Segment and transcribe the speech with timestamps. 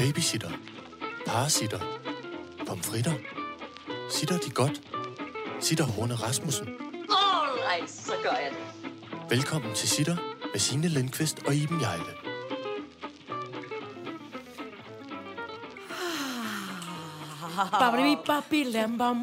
[0.00, 0.50] Babysitter.
[1.26, 1.80] Parasitter.
[2.66, 3.12] Pomfritter.
[4.10, 4.80] Sitter de godt?
[5.60, 6.68] Sitter Horne Rasmussen.
[6.68, 9.30] Alright, så gør jeg det.
[9.30, 10.16] Velkommen til Sitter
[10.52, 12.12] med Signe Lindqvist og Iben Jejle.
[17.70, 19.22] Babadi, babi, lam, bam,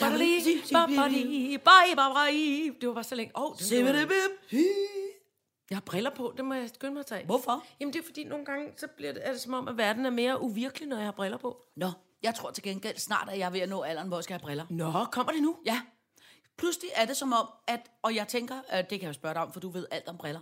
[0.00, 3.32] babadi, babadi, bye, bye, Det var bare så længe.
[3.36, 3.56] Åh, oh,
[5.70, 7.24] jeg har briller på, det må jeg skynde mig at tage.
[7.24, 7.64] Hvorfor?
[7.80, 10.06] Jamen det er fordi, nogle gange så bliver det, er det som om, at verden
[10.06, 11.62] er mere uvirkelig, når jeg har briller på.
[11.76, 11.90] Nå,
[12.22, 14.34] jeg tror til gengæld snart, at jeg er ved at nå alderen, hvor jeg skal
[14.34, 14.66] have briller.
[14.70, 15.56] Nå, kommer det nu?
[15.66, 15.82] Ja.
[16.56, 19.42] Pludselig er det som om, at, og jeg tænker, at det kan jeg spørge dig
[19.42, 20.40] om, for du ved alt om briller.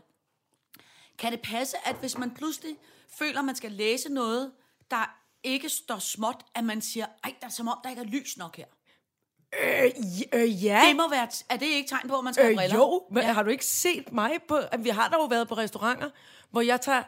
[1.19, 2.77] Kan det passe, at hvis man pludselig
[3.09, 4.53] føler, at man skal læse noget,
[4.91, 8.07] der ikke står småt, at man siger, ej, der er som om, der ikke er
[8.07, 8.67] lys nok her.
[9.63, 9.91] Øh,
[10.33, 10.83] øh ja.
[10.89, 12.77] Det må være, er det ikke tegn på, at man skal have Øh, briller?
[12.77, 13.27] jo, men Ja.
[13.27, 13.33] ja.
[13.33, 14.57] har du ikke set mig på...
[14.73, 16.11] At vi har da jo været på restauranter,
[16.51, 17.03] hvor jeg tager...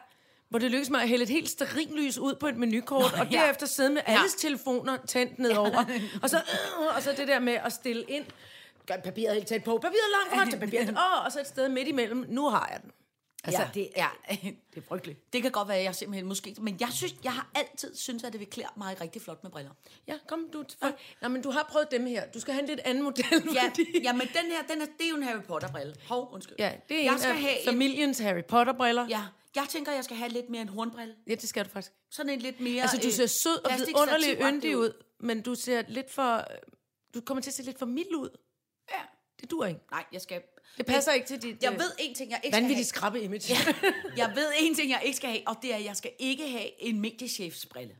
[0.49, 3.27] Hvor det lykkes mig at hælde et helt sterinlys ud på et menukort, Nå, og
[3.31, 3.37] ja.
[3.37, 4.17] derefter sidde med Ja.
[4.17, 5.83] alles telefoner tændt nedover.
[6.23, 8.25] og, så, øh, og så det der med at stille ind.
[8.85, 9.77] Gør papiret helt tæt på.
[9.77, 10.89] Papiret langt frem til papiret.
[10.89, 12.25] Åh, og så et sted midt imellem.
[12.29, 12.91] Nu har jeg den.
[13.43, 14.07] Altså, ja, det, ja.
[14.73, 15.33] det er frygteligt.
[15.33, 16.55] det kan godt være, at jeg simpelthen måske...
[16.61, 19.51] Men jeg, synes, jeg har altid synes at det vil klæde mig rigtig flot med
[19.51, 19.71] briller.
[20.07, 20.63] Ja, kom du.
[20.79, 22.25] For, Nå, men du har prøvet dem her.
[22.31, 23.25] Du skal have en lidt anden model.
[23.53, 25.95] Ja, fordi- ja men den her, den er, det er jo en Harry Potter-brille.
[26.07, 26.55] Hov, undskyld.
[26.59, 29.07] ja det er jeg en skal af have en, familiens Harry Potter-briller.
[29.09, 29.21] Ja,
[29.55, 31.15] jeg tænker, jeg skal have lidt mere en hornbrille.
[31.27, 31.93] ja, det skal du faktisk.
[32.09, 32.81] Sådan en lidt mere...
[32.81, 36.45] Altså, du øh, ser sød og vidunderlig yndig ud, men du ser lidt for...
[37.13, 38.29] Du kommer til at se lidt for mild ud.
[38.91, 39.01] Ja.
[39.41, 39.79] Det dur ikke.
[39.91, 40.41] Nej, jeg skal...
[40.79, 43.21] Det passer ikke til dit Jeg øh, ved en ting, jeg ikke skal vanvittigt skrappe
[43.21, 43.55] image.
[43.55, 43.75] have.
[44.17, 46.47] Jeg ved en ting, jeg ikke skal have, og det er, at jeg skal ikke
[46.49, 47.95] have en mediechefsbrille.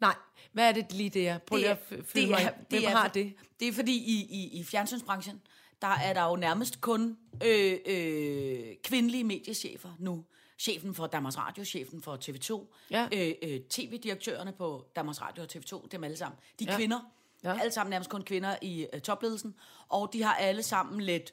[0.00, 0.14] Nej,
[0.52, 1.38] hvad er det lige det er?
[1.38, 2.40] Prøv lige at f- fylde mig.
[2.42, 2.80] ind.
[2.80, 3.32] Hvem har det?
[3.60, 5.40] Det er fordi, i, i, i fjernsynsbranchen,
[5.82, 10.24] der er der jo nærmest kun øh, øh, kvindelige mediechefer nu.
[10.58, 13.08] Chefen for Danmarks Radio, chefen for TV2, Ja.
[13.12, 16.38] øh, øh, tv-direktørerne på Danmarks Radio og TV2, dem alle sammen.
[16.58, 16.76] De er Ja.
[16.78, 17.00] kvinder.
[17.44, 17.58] Ja.
[17.60, 19.54] Alle sammen nærmest kun kvinder i øh, topledelsen.
[19.88, 21.32] Og de har alle sammen lidt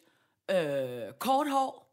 [0.52, 1.84] øh, kort hår,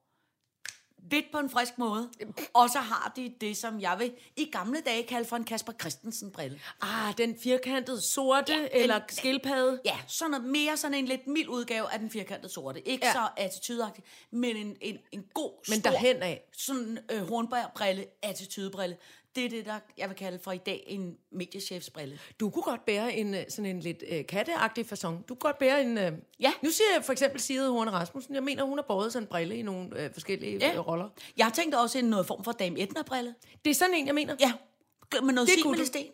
[1.10, 2.10] lidt på en frisk måde.
[2.54, 5.72] Og så har de det, som jeg vil i gamle dage kalde for en Kasper
[5.72, 6.60] Christensen-brille.
[6.80, 9.80] Ah, den firkantede sorte Ja, eller skildpadde.
[9.84, 12.88] Ja, sådan noget, mere sådan en lidt mild udgave af den firkantede sorte.
[12.88, 13.12] Ikke Ja.
[13.12, 16.48] så attitudeagtig, men en, en, en god, Men stor, derhen af.
[16.52, 18.96] sådan øh, hornbrille, attitudebrille.
[19.36, 22.18] Det er det, der jeg vil kalde for i dag en mediechefsbrille.
[22.40, 25.28] Du kunne godt bære en øh, sådan en lidt øh, katteagtig fasong.
[25.28, 25.98] Du kunne godt bære en...
[25.98, 26.52] Øh, Ja.
[26.62, 28.34] Nu siger jeg for eksempel Sigrid Horne Rasmussen.
[28.34, 30.72] Jeg mener, hun har båret sådan en brille i nogle øh, forskellige Ja.
[30.74, 31.08] øh, roller.
[31.36, 33.34] Jeg har tænkt også en noget form for Dame Edna-brille.
[33.64, 34.36] Det er sådan en, jeg mener.
[34.40, 34.52] Ja,
[35.22, 35.84] med noget Det kunne du.
[35.86, 36.06] sten.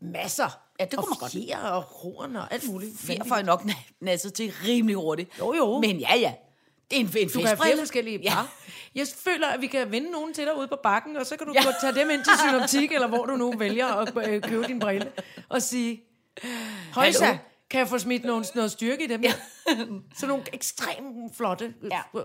[0.00, 0.60] Masser.
[0.80, 1.32] Ja, det kunne og man godt.
[1.32, 2.98] fjer og horn og alt muligt.
[2.98, 5.38] Fjer får jeg nok na- nasset til rimelig hurtigt.
[5.38, 5.78] Jo, jo.
[5.80, 6.34] Men ja, ja.
[6.94, 8.30] En, en Du kan have flere forskellige Ja.
[8.34, 8.54] par.
[8.94, 11.46] Jeg føler, at vi kan vinde nogen til dig ude på bakken, og så kan
[11.46, 11.62] du Ja.
[11.64, 11.72] ja.
[11.80, 15.12] tage dem ind til synoptik, eller hvor du nu vælger at øh, købe din brille,
[15.48, 16.02] og sige,
[16.92, 17.38] Højsa,
[17.70, 19.22] kan jeg få smidt noget, noget styrke i dem?
[19.22, 19.32] Ja.
[20.18, 22.00] så nogle ekstremt flotte Ja.
[22.14, 22.20] ja.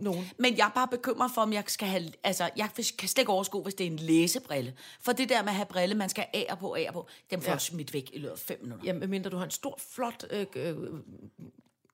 [0.00, 0.30] nogen.
[0.38, 2.02] Men jeg er bare bekymret for, om jeg skal have...
[2.24, 4.74] Altså, jeg kan slet ikke overskue, hvis det er en læsebrille.
[5.00, 7.46] For det der med at have brille, man skal ære på, ære på, dem får
[7.48, 7.52] Ja.
[7.52, 7.58] ja.
[7.58, 8.86] smidt væk i løbet af fem minutter.
[8.86, 10.76] Ja, medmindre du har en stor, flot, øh, øh,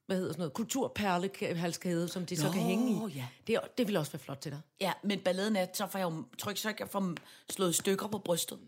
[0.06, 3.12] hvad hedder sådan noget, kulturperlehalskæde, som de så Nå, kan hænge i.
[3.12, 3.26] ja.
[3.46, 4.60] Det, det vil også være flot til dig.
[4.80, 7.14] Ja, men balladen er, så får jeg jo tryk, så jeg kan få
[7.50, 8.58] slået stykker på brystet.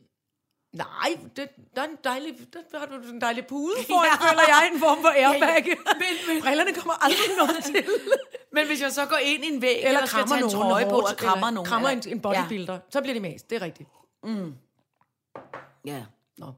[0.73, 2.35] Nej, det, der er en dejlig,
[2.73, 4.31] der har du en dejlig pude for, ja.
[4.31, 5.41] føler jeg, en form for airbag.
[5.49, 5.75] Ja, ja.
[5.95, 7.85] Men- men- Brillerne kommer aldrig noget til.
[8.57, 10.85] Men hvis jeg så går ind i en væg, Eller skal krammer tage en trøje
[10.91, 11.69] på, så krammer eller nogen.
[11.69, 12.73] Krammer en, eller- en bodybuilder.
[12.75, 12.81] Ja.
[12.91, 13.89] Så bliver det mast, det er rigtigt.
[14.25, 15.93] Ja.
[15.97, 16.05] ja.
[16.39, 16.53] Nå.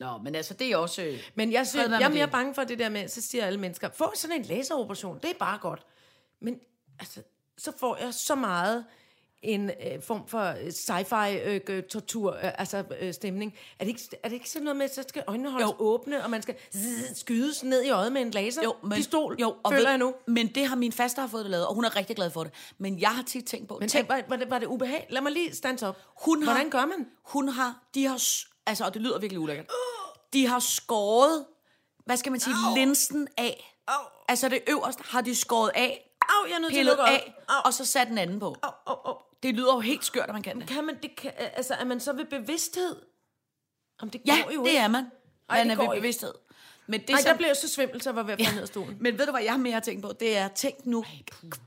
[0.00, 1.02] Nå, men altså, det er også...
[1.02, 2.30] Øh, Men jeg, synes, jeg er mere det.
[2.32, 5.34] bange for det der med, så siger alle mennesker, få sådan en laseroperation, det er
[5.38, 5.82] bare godt.
[6.40, 6.58] Men
[6.98, 7.20] altså,
[7.58, 8.84] så får jeg så meget
[9.42, 13.54] en øh, form for øh, sci-fi øh, øh, tortur, øh, altså øh, stemning.
[13.78, 15.74] Er det, ikke, er det ikke sådan noget med, at så skal øjnene holdes Jo.
[15.78, 18.62] åbne, og man skal zzz, skydes ned i øjet med en laser?
[18.62, 20.14] jo, men, Pistol, jo, og føler ved- jeg nu.
[20.26, 22.42] Men det har min faster har fået det lavet, og hun er rigtig glad for
[22.44, 22.52] det.
[22.78, 23.76] Men jeg har tit tænkt på...
[23.80, 25.12] Men tænk, var, var, det, var det ubehageligt?
[25.12, 25.98] Lad mig lige stands op.
[26.24, 27.06] Hun har- Hvordan gør man?
[27.24, 28.18] Hun har, de har,
[28.70, 29.66] altså, og det lyder virkelig ulækkert,
[30.32, 31.44] de har skåret,
[32.04, 32.74] hvad skal man sige, Au.
[32.74, 33.76] linsen af.
[33.88, 33.94] Au.
[34.28, 37.02] Altså det øverste har de skåret af, Au, jeg er nødt til at pillet lukke
[37.02, 37.14] øjet.
[37.14, 37.62] af, Au.
[37.64, 38.56] og så sat den anden på.
[38.62, 39.16] Au, au, au.
[39.42, 40.68] Det lyder jo helt skørt, at man kan det.
[40.68, 42.96] Kan man, det kan, altså, er man så ved bevidsthed?
[44.02, 44.78] Om det Ja, går jo det ikke.
[44.80, 45.04] er man.
[45.48, 46.00] Ej, Man det er går ved ikke.
[46.00, 46.32] bevidsthed.
[46.86, 48.54] Men det, Ej, som, der blev jeg så svimmel, så jeg var ved at falde
[48.54, 48.96] ned af stolen.
[49.00, 50.12] Men ved du, hvad jeg mere har tænkt på?
[50.20, 51.04] Det er, tænk nu,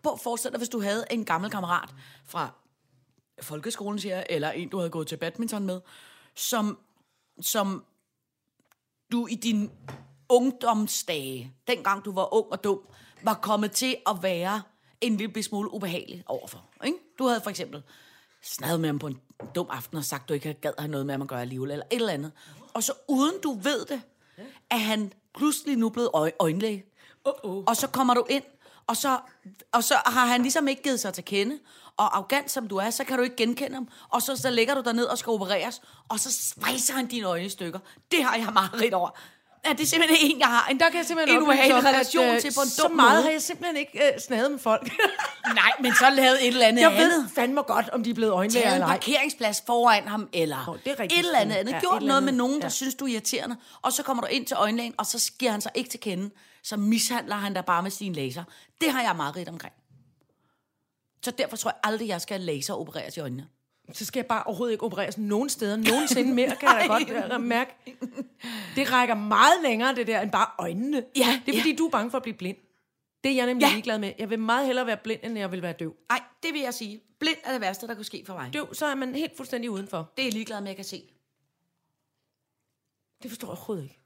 [0.03, 1.89] på forestil dig, hvis du havde en gammel kammerat
[2.27, 2.49] fra
[3.41, 5.81] folkeskolen, siger jeg, eller en, du havde gået til badminton med,
[6.35, 6.79] som,
[7.41, 7.85] som
[9.11, 9.71] du i din
[10.29, 12.79] ungdomsdage, dengang du var ung og dum,
[13.23, 14.61] var kommet til at være
[15.01, 16.65] en lille smule ubehagelig overfor.
[16.85, 16.97] Ikke?
[17.19, 17.83] Du havde for eksempel
[18.43, 19.21] snadet med ham på en
[19.55, 21.85] dum aften og sagt, du ikke gad have noget med, at man gør alligevel, eller
[21.91, 22.31] et eller andet.
[22.73, 24.01] Og så uden du ved det,
[24.69, 26.85] er han pludselig nu blevet øj- øjenlæge.
[27.27, 27.47] Uh-oh.
[27.47, 28.43] Og så kommer du ind,
[28.87, 29.17] og så,
[29.71, 31.59] og så har han ligesom ikke givet sig til kende.
[31.97, 33.87] Og arrogant som du er, så kan du ikke genkende ham.
[34.09, 37.45] Og så, så ligger du derned og skal opereres, og så svejser han dine øjne
[37.45, 37.79] i stykker.
[38.11, 39.09] Det har jeg meget rigtig over.
[39.65, 41.85] Ja, det er simpelthen en, jeg har en, Der kan jeg simpelthen en ubehagelig om,
[41.85, 43.23] at, relation øh, til på en Så dum meget måde.
[43.23, 44.91] har jeg simpelthen ikke øh, snadet med folk.
[45.55, 47.07] Nej, men så lavet et eller andet jeg andet.
[47.07, 48.93] ved fandme godt, om de er blevet øjenlæger en eller ej.
[48.93, 51.71] parkeringsplads foran ham, eller Nå, det er et eller andet andet.
[51.71, 52.33] Ja, Gjort noget med andet.
[52.33, 52.69] nogen, der Ja.
[52.69, 55.61] synes, du er irriterende, og så kommer du ind til øjenlægen, og så giver han
[55.61, 56.29] sig ikke til kende.
[56.63, 58.43] Så mishandler han dig bare med sin laser.
[58.81, 59.73] Det har jeg meget rigt omkring.
[61.21, 63.47] Så derfor tror jeg aldrig, jeg skal laseropereres i øjnene.
[63.93, 67.41] Så skal jeg bare overhovedet ikke opereres nogen steder nogensinde mere, kan jeg da godt
[67.43, 67.71] mærke.
[68.75, 71.03] Det rækker meget længere, det der, end bare øjnene.
[71.15, 72.57] Ja, det er fordi, du er bange for at blive blind.
[73.23, 73.71] Det er jeg nemlig Ja.
[73.73, 74.13] ligeglad med.
[74.19, 75.95] Jeg vil meget hellere være blind, end jeg vil være døv.
[76.09, 77.01] Nej, det vil jeg sige.
[77.19, 78.53] Blind er det værste, der kunne ske for mig.
[78.53, 80.11] Døv, så er man helt fuldstændig udenfor.
[80.17, 81.03] Det er jeg ligeglad med, jeg kan se.
[83.23, 83.99] Det forstår jeg overhovedet ikke.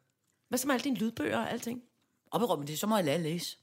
[0.49, 1.81] Hvad så med alle dine lydbøger og alting?
[2.31, 3.57] Op rummet, det, så må jeg lade læse.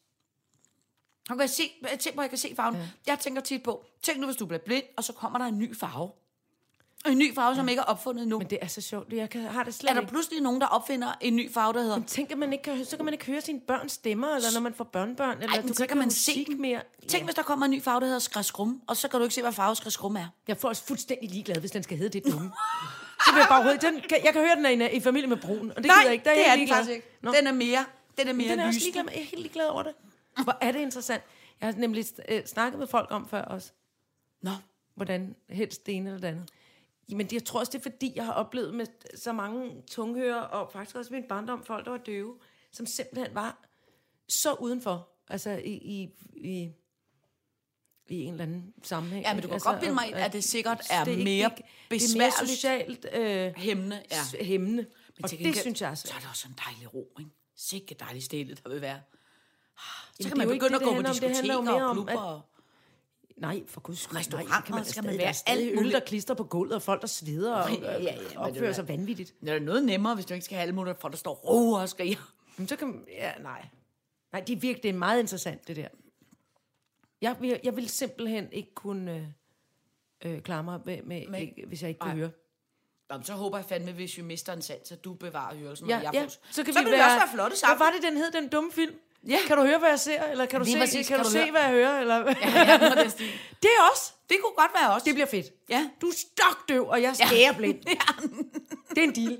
[1.28, 1.62] Så kan jeg se,
[2.00, 2.80] tænk på, jeg kan se farven.
[2.80, 2.86] Ja.
[3.06, 5.58] Jeg tænker tit på, tænk nu, hvis du bliver blind, og så kommer der en
[5.58, 6.10] ny farve.
[7.04, 8.38] Og en ny farve, som ikke er opfundet endnu.
[8.38, 9.12] Men det er så sjovt.
[9.12, 10.10] Jeg kan, har det slet er der ikke.
[10.10, 12.02] pludselig nogen, der opfinder en ny farve, der hedder...
[12.06, 14.60] Tænk, at man ikke kan, så kan man ikke høre sine børns stemmer, eller når
[14.60, 16.60] man får børnebørn, eller Ej, men du så kan, kan man se den.
[16.60, 16.82] mere.
[17.08, 19.34] Tænk, hvis der kommer en ny farve, der hedder skræskrum, og så kan du ikke
[19.34, 20.26] se, hvad farve skræskrum er.
[20.48, 22.52] Jeg får også fuldstændig ligeglad, hvis den skal hedde det dumme.
[23.26, 25.36] så vil jeg bare den, kan, jeg kan høre, den er i, i familie med
[25.36, 26.24] brun, og det gider jeg ikke.
[26.24, 27.06] Der er det jeg er den faktisk ikke.
[27.22, 27.32] Nå.
[27.32, 27.84] Den er mere,
[28.18, 29.12] den er mere Den er også ligeglad med.
[29.12, 29.94] Jeg er helt ligeglad over det.
[30.44, 31.22] Hvor er det interessant.
[31.60, 33.72] Jeg har nemlig øh, snakket med folk om før også,
[34.42, 34.50] Nå,
[34.94, 36.50] hvordan helst det ene eller det andet.
[37.10, 40.72] Jamen, jeg tror også, det er fordi, jeg har oplevet med så mange tunghører, og
[40.72, 42.38] faktisk også min barndom, folk, der var døve,
[42.72, 43.64] som simpelthen var
[44.28, 45.08] så udenfor.
[45.28, 46.70] Altså, i, i, i,
[48.08, 49.24] i en eller anden sammenhæng.
[49.24, 51.24] Ja, men du kan altså, godt bilde mig ind, at det sikkert er det ikke-
[51.24, 52.50] mere Det er mere besværligt.
[52.50, 54.02] socialt øh, hæmmende.
[54.10, 54.44] Ja.
[54.44, 54.82] hæmmende.
[55.16, 56.06] Men og det gengæld, synes jeg altså.
[56.06, 57.30] Så er der også en dejlig ro, ikke?
[57.56, 59.00] Sikke dejligt stille, der vil være.
[60.12, 61.04] Så Jamen, kan man begynde at gå på om.
[61.04, 62.12] Diskoteker mere og om, klubber.
[62.12, 62.40] at- og-
[63.36, 64.18] Nej, for guds skyld.
[64.18, 67.00] Restauranter nej, kan man, skal man være alt øl, der klister på gulvet, og folk,
[67.00, 69.34] der sveder og Ja, ja, ja, opfører er- sig vanvittigt.
[69.40, 71.72] Det er noget nemmere, hvis du ikke skal have alle mulige folk, der står ro
[71.72, 72.32] og skriger.
[72.56, 73.66] Men så kan man, ja, nej.
[74.32, 75.88] Nej, det er virkelig det er meget interessant, det der.
[77.20, 79.32] Jeg, vil- jeg vil simpelthen ikke kunne
[80.24, 82.18] øh, øh, klare mig, med, med, ikke, hvis jeg ikke kunne Nej.
[82.18, 82.30] høre.
[83.14, 85.88] Nå, men så håber jeg fandme, hvis vi mister en sans, at du bevarer hørelsen.
[85.88, 87.76] Ja, og jeg ja, får- så kan så vi være, vi også være flotte sammen.
[87.78, 88.94] Hvad var det, den hed, den dumme film?
[89.28, 89.36] Ja.
[89.46, 90.22] Kan du høre, hvad jeg ser?
[90.22, 92.00] Eller kan du, Lige se, præcis, kan kan du du se, hvad jeg hører?
[92.00, 92.14] Eller?
[92.16, 93.26] Ja, ja, den stil.
[93.62, 94.12] det er også.
[94.28, 95.02] Det kunne godt være os.
[95.02, 95.46] Det bliver fedt.
[95.68, 95.88] Ja.
[96.00, 97.78] Du er stokdøv, og jeg er skæreblind.
[98.94, 99.38] Det er en deal.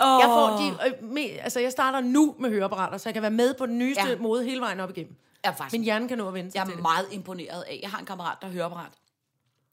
[0.00, 0.20] Oh.
[0.22, 3.30] Jeg, får de, øh, me, altså, jeg starter nu med høreapparater, så jeg kan være
[3.30, 4.08] med på den nyeste Ja.
[4.10, 4.16] ja.
[4.18, 5.16] måde hele vejen op igennem.
[5.44, 5.72] Ja, faktisk.
[5.72, 6.82] Min hjerne kan nå at vende sig Jeg til er det.
[6.82, 8.90] meget imponeret af, jeg har en kammerat, der hører apparat.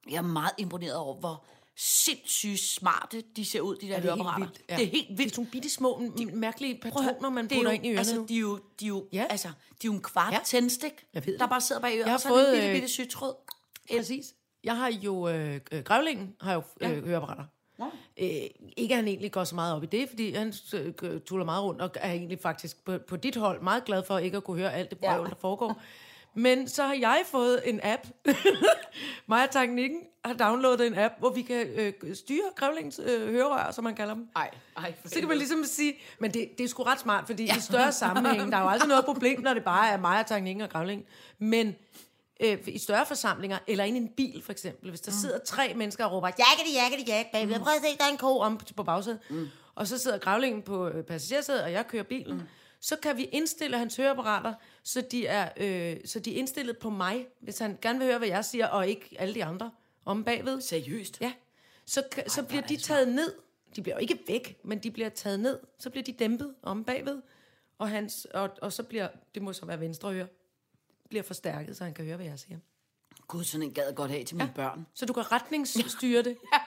[0.09, 1.45] Jeg er meget imponeret over, hvor
[1.75, 4.45] sindssygt smarte de ser ud, de der er høreapparater.
[4.45, 4.75] vildt, ja.
[4.75, 5.35] Det er helt Det er vildt.
[5.35, 8.25] sådan bitte små, m- mærkelige patroner, man er putter jo- ind i ørerne altså, nu.
[8.29, 9.25] de er jo, de er jo, Ja.
[9.29, 10.37] altså, de er jo en kvart Ja.
[10.37, 10.43] ja.
[10.45, 12.73] tændstik, Jeg ved der bare sidder bag øret, og så det en fået, bitte, øh,
[12.73, 13.33] bitte syg tråd.
[13.97, 14.25] Præcis.
[14.63, 16.99] Jeg har jo, øh, øh, grævlingen har jo øh, Ja.
[16.99, 17.43] høreapparater.
[17.79, 17.85] Nå.
[18.17, 18.27] Øh,
[18.77, 21.63] ikke at han egentlig går så meget op i det, fordi han øh, tuller meget
[21.63, 24.57] rundt, og er egentlig faktisk på, på dit hold meget glad for ikke at kunne
[24.59, 25.29] høre alt det brøvl, Ja.
[25.29, 25.81] der foregår.
[26.35, 28.07] Men så har jeg fået en app.
[29.27, 33.83] Maja Teknikken har downloadet en app, hvor vi kan øh, styre grævlingens øh, hørerør, som
[33.83, 34.27] man kalder dem.
[34.35, 37.45] Ej, ej, Så kan man ligesom sige, men det, det er sgu ret smart, fordi
[37.45, 37.57] ja.
[37.57, 40.27] i større sammenhæng, der er jo aldrig noget problem, når det bare er mig og
[40.27, 41.05] Teknikken og grævling.
[41.39, 41.75] Men
[42.39, 45.17] øh, i større forsamlinger, eller inde i en bil for eksempel, hvis der mm.
[45.17, 47.63] sidder tre mennesker og råber, jakkedi, jakkedi, jak, baby, mm.
[47.63, 49.19] prøv at se, der er en ko om på bagsædet.
[49.29, 49.47] Mm.
[49.75, 52.37] Og så sidder grævlingen på øh, passagersædet, og jeg kører bilen.
[52.37, 52.43] Mm.
[52.83, 56.89] Så kan vi indstille hans høreapparater, så de, er, øh, så de er indstillet på
[56.89, 59.71] mig, hvis han gerne vil høre, hvad jeg siger, og ikke alle de andre
[60.05, 60.61] om bagved.
[60.61, 61.21] Seriøst?
[61.21, 61.33] Ja,
[61.85, 63.35] så, Ej, så bliver er de taget ned.
[63.75, 65.59] De bliver jo ikke væk, men de bliver taget ned.
[65.79, 67.21] Så bliver de dæmpet om bagved.
[67.77, 70.27] Og, hans, og, og så bliver, det må så være venstre øre,
[71.09, 72.57] bliver forstærket, så han kan høre, hvad jeg siger.
[73.27, 74.85] Gud, sådan en gad godt have til mine børn.
[74.93, 76.37] Så du kan retningsstyre det.
[76.53, 76.59] Ja.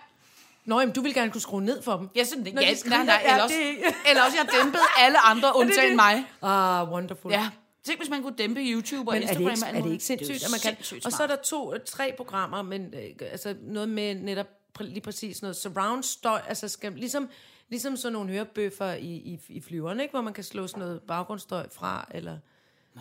[0.67, 2.09] Nå, jamen, du vil gerne kunne skrue ned for dem.
[2.17, 5.19] Ja, sådan, Når ja, de skriger, nej, nej, ja, ellers, det- ellers jeg dæmpet alle
[5.19, 5.97] andre, undtagen det?
[5.97, 6.25] mig.
[6.43, 7.33] Ah, wonderful.
[7.33, 7.51] Ja.
[7.85, 9.69] Tænk, hvis man kunne dæmpe YouTube og Men er det, Instagram.
[9.69, 11.01] ikke, er det ikke sindssygt, Det at man kan...
[11.05, 14.47] Og så er der to, øh, tre programmer, men øh, altså noget med netop
[14.81, 17.29] lige præcis noget surround støj, altså skal, ligesom,
[17.69, 20.13] ligesom sådan nogle hørebøffer i, i, i flyverne, ikke?
[20.13, 22.39] hvor man kan slå sådan noget baggrundsstøj fra, eller...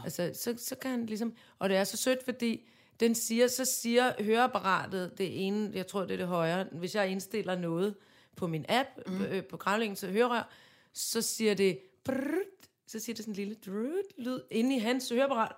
[0.04, 1.34] Altså, så, så kan han ligesom...
[1.60, 2.70] Og det er så sødt, fordi
[3.00, 7.10] den siger, så siger høreapparatet det ene, jeg tror, det er det højre, hvis jeg
[7.10, 7.96] indstiller noget
[8.36, 9.22] på min app, mm.
[9.22, 10.50] øh, på gravlingen til hørerør,
[10.94, 11.80] så siger det...
[12.04, 15.52] Brrrt, så siger det sådan en lille drrrt, lyd inde i hans høreapparat,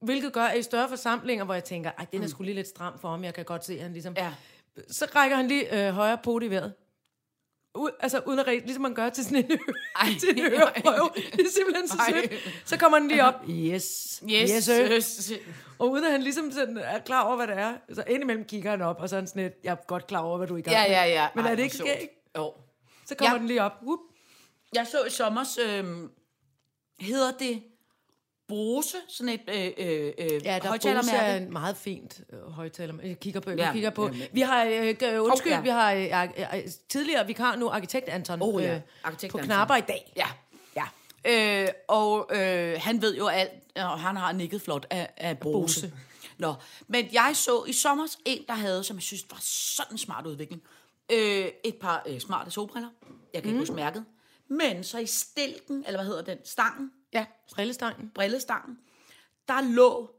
[0.00, 2.68] Hvilket gør, at i større forsamlinger, hvor jeg tænker, ej, den er sgu lige lidt
[2.68, 4.14] stram for ham, jeg kan godt se, at han ligesom...
[4.16, 4.34] Ja.
[4.88, 6.72] Så rækker han lige øh, højre pot i vejret.
[7.78, 9.58] U- altså uden at række, ligesom man gør til sådan en,
[9.96, 11.10] Ej, til en øreprøve.
[11.14, 12.32] Det er simpelthen så sødt.
[12.64, 13.34] Så kommer han lige op.
[13.48, 14.22] Yes.
[14.30, 14.88] Yes, yes sir.
[14.96, 15.32] yes.
[15.78, 18.70] Og uden at han ligesom sådan er klar over, hvad det er, så indimellem kigger
[18.70, 20.54] han op, og så er han sådan lidt, jeg er godt klar over, hvad du
[20.54, 20.90] er i gang Ja, med.
[20.90, 21.28] ja, ja.
[21.34, 21.90] Men Ej, er det ikke sjovt.
[21.90, 22.12] skægt?
[22.38, 22.52] Jo.
[23.06, 23.38] Så kommer Ja.
[23.38, 23.72] den lige op.
[23.82, 23.98] Whoop.
[24.74, 25.84] Jeg så i sommers, øh,
[27.00, 27.62] hedder det
[28.50, 31.16] Bose, sådan et øh, øh, øh, Ja, der højtalermærke.
[31.18, 32.94] er en meget fint øh, højtaler.
[33.02, 33.50] Jeg kigger på.
[33.50, 34.06] Ja, Ja, kigger på.
[34.06, 34.22] jamen.
[34.32, 35.60] Vi har, øh, øh, undskyld, Oh, ja.
[35.60, 38.74] vi har øh, øh, tidligere vikar, nu arkitekt Anton, Oh, ja.
[38.74, 39.46] øh, Arkitekt på Anton.
[39.48, 40.12] knapper i dag.
[40.16, 40.26] Ja.
[40.76, 40.84] Ja.
[41.62, 45.80] Øh, og øh, han ved jo alt, og han har nikket flot af, af Bose.
[45.80, 45.92] Bose.
[46.38, 46.54] Nå,
[46.88, 50.26] men jeg så i sommer en, der havde, som jeg synes var sådan en smart
[50.26, 50.62] udvikling,
[51.12, 52.88] øh, et par øh, smarte solbriller.
[53.34, 54.04] Jeg kan ikke huske mærket.
[54.48, 58.10] Men så i stilken, eller hvad hedder den, stangen, Ja, brillestangen.
[58.14, 58.78] brillestangen,
[59.48, 60.10] der lå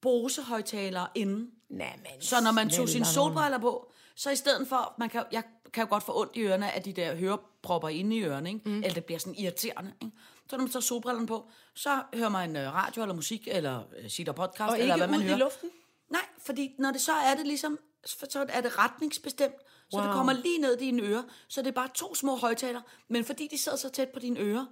[0.00, 1.50] Bose-højtalere inde.
[1.68, 5.24] Nej, men Så når man tog sine solbriller på, så i stedet for, man kan,
[5.32, 5.42] jeg
[5.72, 8.68] kan jo godt få ondt i ørerne af de der hørepropper inde i ørerne, ikke?
[8.68, 8.76] Mm.
[8.76, 9.92] eller det bliver sådan irriterende.
[10.02, 10.16] Ikke?
[10.50, 14.10] Så når man tager solbrillerne på, så hører man øh, radio eller musik, eller øh,
[14.10, 15.36] sitter podcast, Og eller hvad man hører.
[15.36, 15.70] i luften?
[16.08, 19.54] Nej, fordi når det så er det ligesom, så er det retningsbestemt,
[19.90, 20.06] så wow.
[20.06, 23.24] det kommer lige ned i dine ører, så det er bare to små højtaler, men
[23.24, 24.66] fordi de sidder så tæt på dine ører,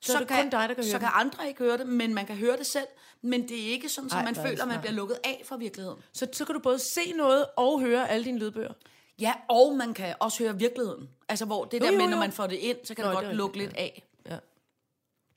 [0.00, 2.14] Så er det kun dig, der kan så høre kan andre ikke høre det, men
[2.14, 2.86] man kan høre det selv,
[3.22, 5.18] men det er ikke sådan, at Ej, man er det føler, at man bliver lukket
[5.24, 6.02] af fra virkeligheden.
[6.12, 8.72] Så, så kan du både se noget og høre alle dine lydbøger.
[9.18, 11.08] Ja, og man kan også høre virkeligheden.
[11.28, 12.10] Altså, hvor det Jo, der jo, med, jo.
[12.10, 14.06] når man får det ind, så kan Nå, det det godt er lukke lidt af.
[14.26, 14.38] Ja.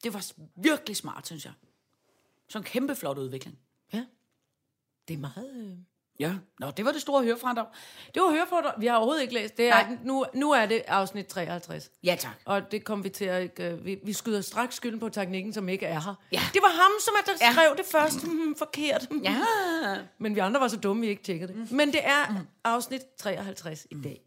[0.03, 1.53] Det var virkelig smart, synes jeg.
[2.50, 3.60] Så en kæmpe flot udvikling.
[3.93, 4.05] ja.
[5.08, 5.55] Det er meget...
[5.55, 5.77] Øh...
[6.20, 6.34] Ja.
[6.60, 7.65] Nå, det var det store hørefradrag.
[8.13, 8.74] Det var høreforedrag.
[8.77, 9.58] Vi har overhovedet ikke læst.
[9.58, 11.91] Det er, nu, nu er det afsnit 53.
[12.03, 12.32] Ja, tak.
[12.46, 13.60] Og det kom vi til at...
[13.60, 16.15] Øh, vi, vi skyder straks skylden på teknikken, som ikke er her.
[16.32, 16.41] Ja.
[16.53, 17.51] Det var ham, som er, der Ja.
[17.51, 19.08] skrev det først hmm, forkert.
[19.24, 19.38] Ja.
[20.17, 21.72] Men vi andre var så dumme, vi ikke tjekkede det.
[21.72, 24.22] Men det er afsnit 53 i dag.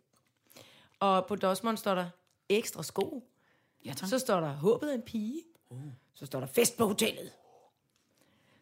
[1.00, 2.07] Og på Dosmond står der
[2.49, 3.25] ekstra sko.
[3.85, 4.09] Ja, tak.
[4.09, 5.43] Så står der håbet af en pige.
[6.14, 7.31] Så står der fest på hotellet.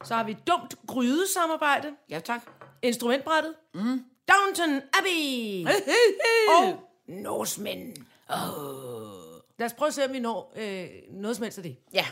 [0.04, 1.88] Så har vi dumt grydesamarbejde.
[2.11, 2.42] Ja, tak.
[2.82, 3.54] Instrumentbrættet.
[3.75, 4.04] Mm.
[4.28, 5.66] Downton Abbey.
[6.49, 8.06] og Norsemen.
[8.28, 8.37] Oh.
[9.58, 11.76] Lad os prøve at se, om vi når øh, noget som helst af det.
[11.92, 12.06] Ja.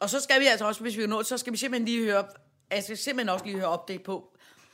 [0.00, 2.18] Og så skal vi altså også, hvis vi når, så skal vi simpelthen lige høre,
[2.70, 4.30] altså jeg skal simpelthen også lige høre update på.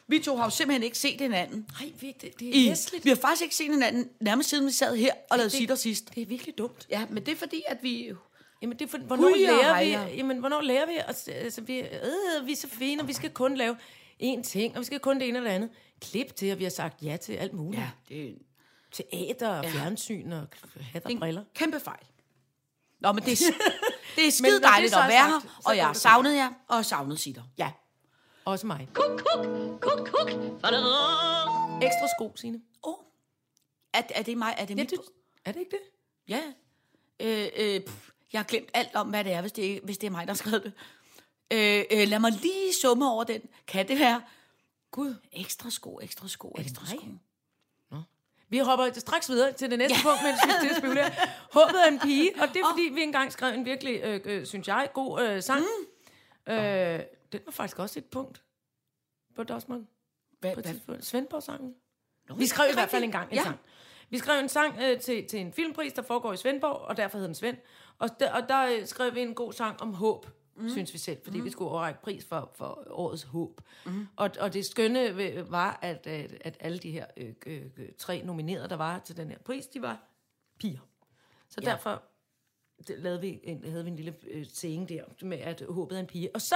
[0.07, 1.67] Vi to har jo simpelthen ikke set hinanden.
[1.81, 3.05] Nej, det, det er I, hæsligt.
[3.05, 5.75] vi har faktisk ikke set hinanden, nærmest siden vi sad her og lavede det- sitter
[5.75, 6.15] sidst.
[6.15, 6.87] Det er virkelig dumt.
[6.91, 8.13] Ja, men det er fordi, at vi...
[8.63, 11.79] Jamen, det er for, hvornår Hujer, lærer vi, jamen, hvornår lærer vi, altså, altså vi,
[11.81, 13.77] øh, vi er så fine, og vi skal kun lave
[14.23, 15.71] én ting, og vi skal kun det ene eller det andet.
[16.01, 17.83] Klip til, at vi har sagt ja til alt muligt.
[17.83, 17.91] Ja.
[18.09, 18.35] det er
[18.93, 19.71] Teater og Ja.
[19.71, 20.47] fjernsyn og
[20.93, 21.45] hat og briller.
[21.55, 22.07] kæmpe fejl.
[23.01, 23.37] Nå, men det er,
[24.17, 27.21] det er skide dejligt at være her, og jeg har savnet jer, og har savnet
[27.21, 27.43] sitter.
[27.59, 27.73] Ja,
[28.45, 28.89] også mig.
[28.95, 29.47] Kuk, kuk,
[29.81, 30.31] kuk, kuk.
[31.83, 32.61] Ekstra sko, Signe.
[32.85, 33.05] Åh, oh.
[33.95, 34.55] er, er det mig?
[34.59, 34.91] Er det Ja, mit?
[34.91, 34.99] det,
[35.45, 35.81] er det ikke det?
[36.29, 36.41] Ja.
[37.21, 39.99] Øh, øh, pff, jeg har glemt alt om, hvad det er, hvis det, er- hvis
[39.99, 40.73] det er mig, der har skrevet det.
[41.53, 43.41] Øh, øh, lad mig lige summe over den.
[43.67, 44.23] Kan det være?
[44.91, 47.07] Gud, ekstra sko, ekstra sko, det ekstra sko.
[48.49, 50.03] Vi hopper straks videre til det næste ja.
[50.03, 51.11] punkt, skal til at spekulere.
[51.53, 54.47] Håbet er en pige, og det er fordi, vi engang skrev en virkelig, øh, øh,
[54.47, 55.65] synes jeg, god øh, sang.
[56.47, 56.53] Mm.
[56.53, 57.01] Øh,
[57.33, 58.43] den var faktisk også et punkt
[59.37, 59.87] på Dosmond.
[60.41, 61.01] Hvad, på hvad?
[61.03, 61.75] Svendborg-sangen.
[62.29, 63.43] Nå, Vi skrev i det er hvert fald engang en Ja.
[63.43, 63.59] sang.
[64.11, 67.19] Vi skrev en sang øh, til, til en filmpris, der foregår i Svendborg, og derfor
[67.19, 67.57] hed den Svend.
[68.01, 70.27] Og der, og der øh, skrev vi en god sang om håb,
[70.57, 70.69] mm.
[70.69, 71.45] synes vi selv, fordi mm.
[71.45, 73.61] vi skulle overrække pris for, for årets håb.
[73.87, 74.07] Mm.
[74.17, 77.63] Og, og det skønne var, at, at, at alle de her øh, øh,
[77.99, 79.99] tre nominerede, der var til den her pris, de var
[80.59, 80.81] piger.
[81.49, 81.71] Så ja.
[81.71, 82.03] derfor
[82.89, 86.01] det, lavede vi en, havde vi en lille øh, scene der med, at håbet er
[86.01, 86.31] en pige.
[86.35, 86.55] Og så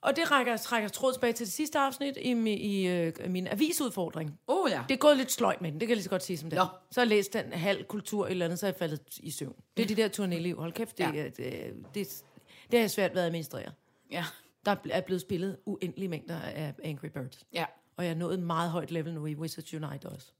[0.00, 3.46] og det rækker, trækker tråd tilbage til det sidste afsnit i, mi- i øh, min
[3.46, 4.38] avisudfordring.
[4.46, 4.82] Oh, ja.
[4.88, 6.50] Det er gået lidt sløjt med den, det kan jeg lige så godt sige som
[6.50, 6.58] det.
[6.58, 6.80] Er.
[6.90, 9.56] Så har jeg læst den halv kultur eller andet, så er jeg faldet i søvn.
[9.76, 10.60] Det er de der turnéliv.
[10.60, 11.10] Hold kæft, det, Ja.
[11.12, 11.24] ja.
[11.24, 12.24] det, det, det,
[12.70, 13.72] det har svært ved at administrere.
[14.10, 14.24] Ja.
[14.64, 17.46] Der er blevet spillet uendelige mængder af Angry Birds.
[17.52, 17.64] Ja.
[17.96, 20.32] Og jeg er nået et meget højt level nu i Wizards Unite også.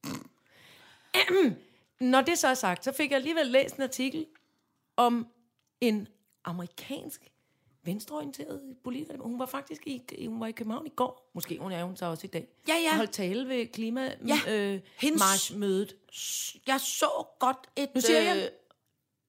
[2.00, 4.26] Når det så er sagt, så fik jeg alligevel læst en artikel
[4.96, 5.26] om
[5.80, 6.08] en
[6.44, 7.30] amerikansk
[7.88, 9.22] venstreorienteret politiker.
[9.22, 11.30] Hun var faktisk i, hun var i København i går.
[11.34, 12.48] Måske hun er hun så også i dag.
[12.68, 12.90] Ja, ja.
[12.90, 14.40] Og holdt tale ved klima Ja.
[14.48, 15.96] øh, Hendes- marchmødet.
[16.66, 17.88] Jeg så godt et...
[17.94, 18.48] Nu siger jeg øh,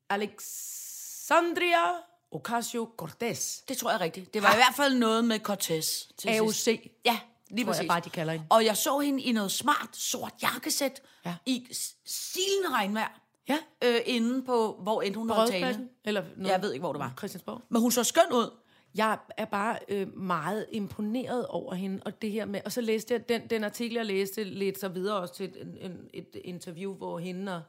[0.10, 1.92] Alexandria
[2.36, 3.64] Ocasio-Cortez.
[3.68, 4.34] Det tror jeg rigtigt.
[4.34, 6.06] Det var i hvert fald noget med Cortez.
[6.18, 6.68] til sidst.
[6.68, 6.92] AOC.
[7.06, 7.88] Ja, lige Tror jeg præcis.
[7.88, 8.46] bare, de kalder hende.
[8.50, 11.36] Og jeg så hende i noget smart, sort jakkesæt Ja.
[11.46, 11.68] i
[12.06, 13.19] silende regnvejr.
[13.50, 15.66] Ja, Øh, inde på, hvor end hun på holdt tale.
[15.66, 15.90] Rådspladsen.
[16.06, 17.14] Eller noget, Jeg ved ikke, hvor det var.
[17.18, 17.62] Christiansborg.
[17.70, 18.52] Men hun så skøn ud.
[18.96, 23.14] jeg er bare øh, meget imponeret over hende, og det her med, og så læste
[23.14, 26.94] jeg, den, den artikel, jeg læste, lidt så videre også til et, en, et interview,
[26.94, 27.62] hvor hende og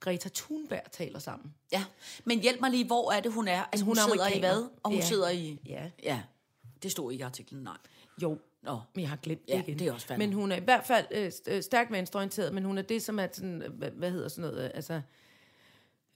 [0.00, 1.54] Greta Thunberg taler sammen.
[1.72, 1.84] Ja,
[2.24, 3.62] men hjælp mig lige, hvor er det, hun er?
[3.72, 4.62] Altså, hun, Hun er sidder i hvad?
[4.82, 5.04] Og hun Ja.
[5.04, 5.60] sidder i...
[5.66, 5.90] Ja.
[6.02, 6.22] Ja,
[6.82, 7.76] det stod ikke i artiklen, nej.
[8.22, 8.80] Jo, Nå.
[8.94, 9.78] men jeg har glemt Ja, det igen.
[9.78, 10.26] det er også fandme.
[10.26, 13.18] Men hun er i hvert fald øh, øh, stærkt venstreorienteret, men hun er det, som
[13.18, 15.00] er sådan, øh, hvad, hvad hedder sådan noget, øh, altså,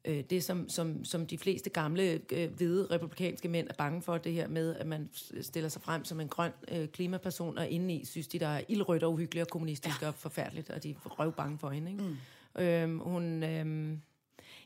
[0.05, 4.19] øh, det som, som, som de fleste gamle øh, hvide republikanske mænd er bange for,
[4.19, 5.11] det her med, at man
[5.43, 9.03] stiller sig frem som en grøn øh, klimaperson, og indeni synes de, der er ildrødt
[9.03, 10.09] og uhyggeligt og kommunistisk ja.
[10.09, 11.91] og forfærdeligt, og de er røv bange for hende.
[11.91, 12.05] Ikke?
[12.05, 12.63] Mm.
[12.63, 13.43] Øhm, hun...
[13.43, 14.01] Øhm,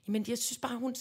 [0.06, 0.94] Jamen, jeg synes bare, hun,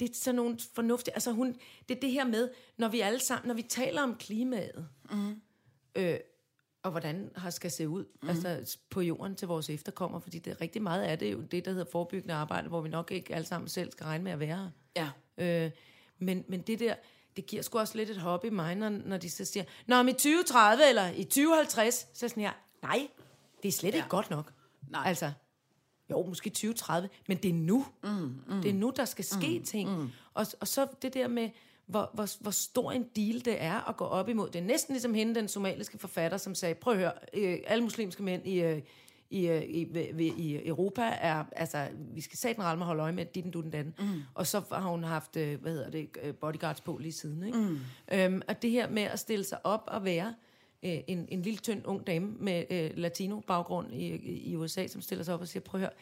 [0.00, 1.14] det er sådan nogle fornuftige...
[1.14, 1.56] Altså, hun,
[1.88, 5.40] det er det her med, når vi alle sammen, når vi taler om klimaet, mm.
[5.94, 6.18] Øh,
[6.82, 8.28] og hvordan har skal se ud mm.
[8.28, 11.40] altså, på jorden til vores efterkommere, fordi det er rigtig meget af det er jo
[11.40, 14.32] det, der hedder forebyggende arbejde, hvor vi nok ikke alle sammen selv skal regne med
[14.32, 15.10] at være her.
[15.38, 15.64] Ja.
[15.64, 15.70] Øh,
[16.18, 16.94] men, men det der,
[17.36, 19.96] det giver sgu også lidt et hop i mig, når, når de så siger, Nå,
[19.96, 23.08] om i 2030 eller i 2050, så er jeg sådan her, nej,
[23.62, 23.96] det er slet ja.
[23.96, 24.52] ikke godt nok.
[24.88, 25.02] Nej.
[25.06, 25.32] Altså,
[26.10, 27.86] jo, måske 2030, men det er nu.
[28.02, 29.98] Mm, mm, det er nu, der skal ske mm, ting.
[29.98, 30.10] Mm.
[30.34, 31.50] Og, og så det der med,
[31.90, 34.50] hvor, hvor, hvor stor en deal det er at gå op imod.
[34.50, 37.84] Det er næsten ligesom hende, den somaliske forfatter, som sagde, prøv at høre, øh, alle
[37.84, 38.82] muslimske mænd i, øh,
[39.30, 39.82] i, øh, i,
[40.18, 43.52] i, i Europa er, altså, vi skal satan ralle med holde øje med, dit den,
[43.52, 43.94] du den datten.
[43.98, 44.22] Mm.
[44.34, 47.42] Og så har hun haft, øh, hvad hedder det, øh, bodyguards på lige siden.
[47.42, 47.58] Ikke?
[47.58, 47.78] Mm.
[48.12, 50.34] Øhm, og det her med at stille sig op og være
[50.82, 54.06] øh, en, en lille, tynd, ung dame med øh, latino-baggrund i,
[54.50, 55.96] i USA, som stiller sig op og siger, prøv at høre,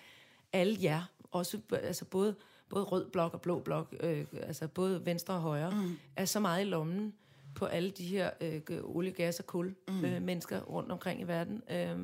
[0.52, 2.34] alle jer, også altså både,
[2.68, 5.98] både rød blok og blå blok, øh, altså både venstre og højre, mm.
[6.16, 7.14] er så meget i lommen
[7.54, 10.04] på alle de her øh, olie, gas og kul mm.
[10.04, 11.62] øh, mennesker rundt omkring i verden.
[11.70, 11.98] Øh,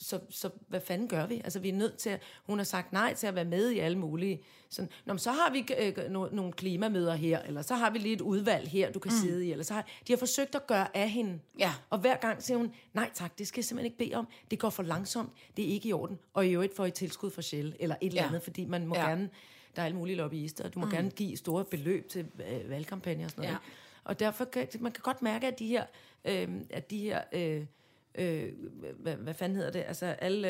[0.00, 1.34] så, så hvad fanden gør vi?
[1.44, 2.20] Altså, vi er nødt til at...
[2.44, 4.42] Hun har sagt nej til at være med i alle mulige...
[4.70, 7.98] Sådan, Nå, men så har vi øh, no, nogle klimamøder her, eller så har vi
[7.98, 9.18] lige et udvalg her, du kan mm.
[9.18, 9.86] sidde i, eller så har...
[10.08, 11.38] De har forsøgt at gøre af hende.
[11.58, 11.74] Ja.
[11.90, 14.28] Og hver gang siger hun, nej tak, det skal jeg simpelthen ikke bede om.
[14.50, 16.18] Det går for langsomt, det er ikke i orden.
[16.34, 18.28] Og i øvrigt får I tilskud for Shell, eller et eller Ja.
[18.28, 19.08] andet, fordi man må Ja.
[19.08, 19.30] gerne...
[19.78, 20.92] Der er alle mulige lobbyister, og du må mm.
[20.92, 23.52] gerne give store beløb til øh, valgkampagner og sådan noget.
[23.52, 23.58] Ja.
[23.58, 23.76] ikke?
[24.04, 25.84] Og derfor kan man kan godt mærke, at de her...
[26.24, 27.66] Øh, at de her øh,
[28.14, 28.52] øh,
[28.98, 30.48] hvad, hvad fanden hedder det, altså alle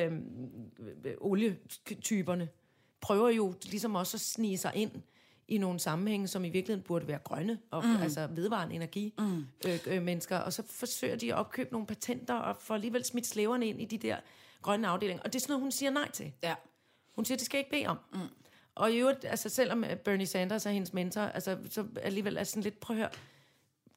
[1.05, 2.49] øh, olietyperne
[3.01, 4.91] prøver jo ligesom også at snige sig ind
[5.49, 7.97] i nogle sammenhænge, som i virkeligheden burde være grønne, og mm.
[7.97, 9.47] altså vedvarende energi mm.
[9.67, 13.27] øh, øh, mennesker, og så forsøger de at opkøbe nogle patenter, og får alligevel smidt
[13.27, 14.17] slæverne ind i de der
[14.63, 15.23] grønne afdelinger.
[15.23, 16.33] Og det er sådan noget, hun siger nej til.
[16.43, 16.55] Ja.
[17.15, 17.99] Hun siger, det skal jeg ikke bede om.
[18.13, 18.19] Mm.
[18.79, 22.45] Og i øvrigt, altså selvom øh, Bernie Sanders er hendes mentor, altså, så alligevel er
[22.45, 23.11] sådan lidt, prøv at høre,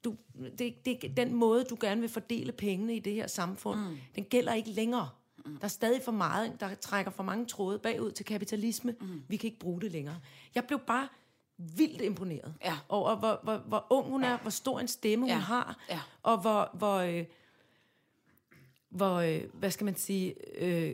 [0.04, 0.16] du,
[0.60, 3.98] det, det, den måde, du gerne vil fordele pengene i det her samfund, mm.
[4.16, 5.10] den gælder ikke længere.
[5.46, 5.58] Mm.
[5.58, 8.96] Der er stadig for meget, der trækker for mange tråde bagud til kapitalisme.
[9.02, 9.24] Mm.
[9.28, 10.20] Vi kan ikke bruge det længere.
[10.56, 11.08] Jeg blev bare
[11.58, 12.78] vildt imponeret Ja.
[12.90, 15.34] over, hvor, hvor, hvor ung hun er, hvor stor en stemme Ja.
[15.34, 16.00] hun har, Ja.
[16.24, 17.26] og hvor, hvor, øh,
[18.90, 20.94] hvor øh, hvad skal man sige, øh,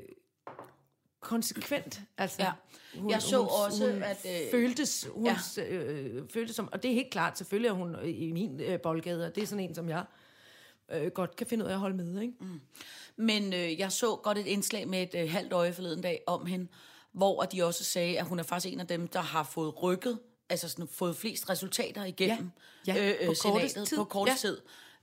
[1.27, 2.01] konsekvent.
[2.17, 2.51] Altså, Ja.
[3.09, 5.63] Jeg så også, at, øh, føltes, hun, ja.
[5.63, 9.25] øh, føltes som, og det er helt klart, selvfølgelig er hun i min øh, boldgade,
[9.25, 10.03] og det er sådan en, som jeg
[10.91, 12.33] øh, godt kan finde ud af at holde med, ikke?
[12.39, 12.61] Mm.
[13.15, 16.45] Men øh, jeg så godt et indslag med et øh, halvt øje forleden dag om
[16.45, 16.67] hende,
[17.11, 20.19] hvor de også sagde, at hun er faktisk en af dem, der har fået rykket,
[20.49, 22.51] altså sådan, fået flest resultater igennem
[22.87, 22.93] Ja.
[22.95, 23.41] Ja, på kortest
[23.73, 23.97] senatet tid.
[23.97, 24.57] på kortest tid.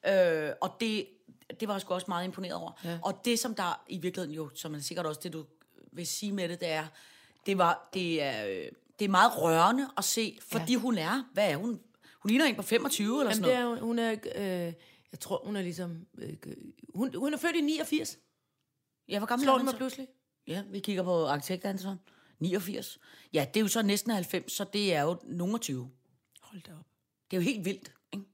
[0.09, 1.07] Øh, og det,
[1.61, 2.73] det var jeg sgu også meget imponeret over.
[2.85, 2.99] Ja.
[3.03, 5.45] Og det, som der i virkeligheden jo, som er sikkert også det, du
[5.95, 6.87] vil sige med det, det er,
[7.47, 10.79] det, var, det, er, øh, det er meget rørende at se, fordi Ja.
[10.79, 11.81] hun er, hvad er hun?
[12.21, 13.79] Hun ligner en på 25 eller Jamen, sådan det noget.
[13.79, 14.73] er, hun- hun er, øh,
[15.13, 16.37] jeg tror, hun er ligesom, øh,
[16.95, 18.19] hun, hun er født i 89,
[19.09, 19.77] Ja, hvor gammel slår er det hun så?
[19.77, 20.09] pludselig.
[20.47, 21.99] Ja, vi kigger på arkitektanseren.
[22.39, 22.99] 89.
[23.33, 25.91] Ja, det er jo så næsten 90, så det er jo nogen af 20.
[26.41, 26.87] Hold da op.
[27.31, 28.25] Det er jo helt vildt, ikke?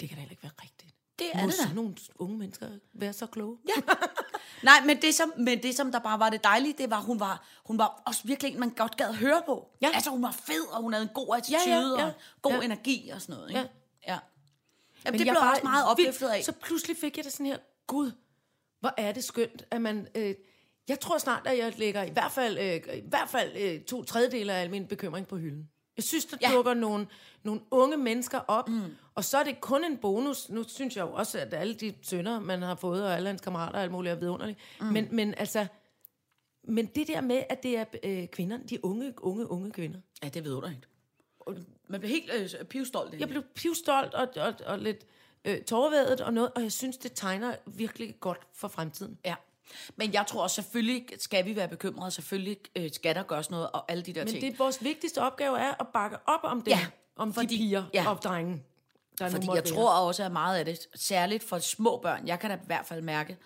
[0.00, 0.81] Det kan da heller ikke være rigtigt.
[1.18, 1.74] Det Må er det da.
[1.74, 3.58] nogle unge mennesker være så kloge?
[3.68, 3.82] Ja.
[4.62, 7.20] Nej, men det, som, men det, som der bare var det dejlige, det var, hun
[7.20, 9.68] var, hun var også virkelig en, man godt gad høre på.
[9.82, 9.90] Ja.
[9.94, 12.06] Altså, hun var fed, og hun havde en god attitude, Ja, ja, ja.
[12.06, 12.60] og god Ja.
[12.60, 13.60] energi og sådan noget, ikke?
[13.60, 13.66] Ja.
[14.12, 14.18] ja.
[15.04, 16.44] Jamen, Men det blev jeg også meget opløftet af.
[16.44, 18.12] Så pludselig fik jeg det sådan her, gud,
[18.80, 20.08] hvor er det skønt, at man...
[20.14, 20.34] Øh,
[20.88, 24.04] jeg tror snart, at jeg lægger i hvert fald, øh, i hvert fald øh, to
[24.04, 25.68] tredjedele af al min bekymring på hylden.
[25.96, 26.50] Jeg synes, der Ja.
[26.54, 27.06] dukker nogle,
[27.42, 28.80] nogle unge mennesker op, mm.
[29.14, 30.48] og så er det kun en bonus.
[30.48, 33.40] Nu synes jeg jo også, at alle de sønner, man har fået, og alle hans
[33.40, 34.58] kammerater og alt muligt er vidunderligt.
[34.80, 34.86] Mm.
[34.86, 35.66] Men, men altså...
[36.64, 40.00] Men det der med, at det er øh, kvinder, de unge, unge, unge kvinder.
[40.22, 41.66] Ja, det ved du ikke.
[41.88, 43.20] Man bliver helt øh, pivstolt.
[43.20, 45.06] Jeg blev pivstolt og, og, og lidt
[45.44, 49.18] øh, tårvædet og noget, og jeg synes, det tegner virkelig godt for fremtiden.
[49.24, 49.34] Ja.
[49.96, 53.70] Men jeg tror også, selvfølgelig skal vi være bekymrede, selvfølgelig øh, skal der gøres noget,
[53.70, 54.42] og alle de der Men ting.
[54.42, 57.84] det, vores vigtigste opgave er at bakke op om dem, Ja, om fordi- de piger
[57.94, 58.02] ja.
[58.02, 58.10] ja.
[58.10, 58.62] og drenge,
[59.18, 59.62] der Fordi jeg være.
[59.64, 62.86] tror også, at meget af det, særligt for små børn, jeg kan da i hvert
[62.86, 63.36] fald mærke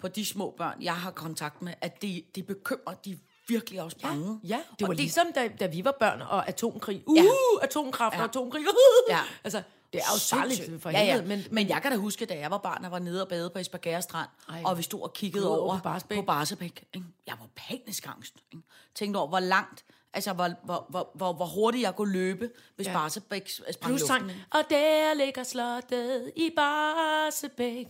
[0.00, 3.16] på de små børn, jeg har kontakt med, at de, de bekymrer, de er
[3.48, 4.40] virkelig også bange.
[4.44, 7.02] Ja, det var Og ligesom da, da vi var børn og atomkrig.
[7.06, 7.22] Uh, Ja.
[7.62, 8.24] atomkraft og Ja.
[8.24, 8.62] atomkrig.
[9.08, 9.18] Ja.
[9.44, 9.62] altså,
[9.92, 11.28] det er jo særligt for ja, helvede, ja.
[11.28, 13.28] men, Men, men jeg kan da huske, da jeg var barn og var nede og
[13.28, 14.62] bade på Esbjerg Strand, Ej.
[14.64, 16.18] og vi stod og kiggede over over på Barsebæk.
[16.18, 16.84] på Barsebæk.
[16.94, 17.06] Ikke?
[17.26, 18.34] Jeg var panisk angst.
[18.52, 18.64] Ikke?
[18.94, 22.86] Tænkte over, hvor langt, altså hvor, hvor, hvor, hvor, hvor hurtigt jeg kunne løbe, hvis
[22.86, 22.92] Ja.
[22.92, 22.98] ja.
[22.98, 27.86] Barsebæk sprang Plus sang, og der ligger slottet i Barsebæk.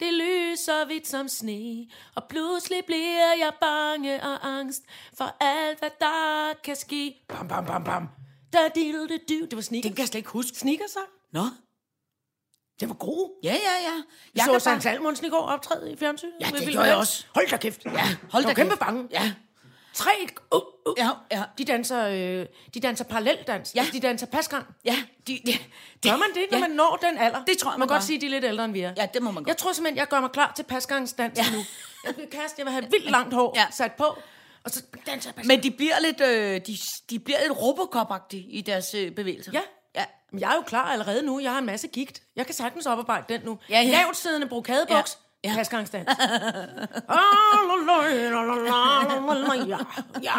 [0.00, 4.82] Det lyser hvidt som sne, og pludselig bliver jeg bange og angst
[5.18, 7.14] for alt, hvad der kan ske.
[7.28, 8.08] Bam, bam, bam, bam.
[8.52, 9.82] Da diddle du, det var sneakers.
[9.88, 10.58] Den kan jeg slet ikke huske.
[10.58, 11.06] Sneakers sang.
[11.34, 11.44] Nå?
[12.80, 13.30] Det var god.
[13.42, 13.56] Ja, ja,
[13.88, 14.02] ja.
[14.34, 14.82] Jeg så Sankt.
[14.82, 16.32] Salmonsen i går optræde i fjernsynet.
[16.40, 17.26] Ja, det gjorde jeg også.
[17.34, 17.84] Hold da kæft.
[17.84, 17.90] Ja,
[18.30, 18.80] hold da var kæmpe kæft.
[18.80, 19.08] bange.
[19.10, 19.32] Ja,
[19.94, 20.10] Tre.
[20.54, 20.94] Uh, uh.
[20.98, 21.42] ja, ja.
[21.58, 23.72] De danser, øh, de danser paralleldans.
[23.74, 23.86] Ja.
[23.92, 24.66] De danser pasgang.
[24.84, 25.52] Ja, de, de,
[26.08, 26.68] Gør man det, når ja.
[26.68, 27.44] man når den alder?
[27.44, 28.80] Det tror jeg, man man kan godt sige, at de er lidt ældre, end vi
[28.80, 28.94] er.
[28.96, 29.48] Ja, det må man godt.
[29.48, 31.44] Jeg tror simpelthen, jeg gør mig klar til pasgangsdans Ja.
[31.52, 31.58] nu.
[32.04, 33.66] Jeg vil kaste, jeg vil have vildt langt hår Ja.
[33.70, 34.04] sat på,
[34.64, 35.46] og så danser jeg pasgang.
[35.46, 36.78] Men de bliver lidt, øh, de,
[37.10, 39.50] de bliver lidt robocop i deres øh, bevægelser.
[39.54, 39.60] Ja.
[39.94, 40.04] Ja.
[40.30, 41.40] Men jeg er jo klar allerede nu.
[41.40, 42.22] Jeg har en masse gigt.
[42.36, 43.58] Jeg kan sagtens oparbejde den nu.
[43.70, 43.90] Ja, ja.
[43.90, 45.18] Lavt siddende brokadebuks.
[45.44, 45.44] Ja.
[45.44, 45.50] Ja.
[47.08, 49.78] Ah, la, ja,
[50.22, 50.32] ja.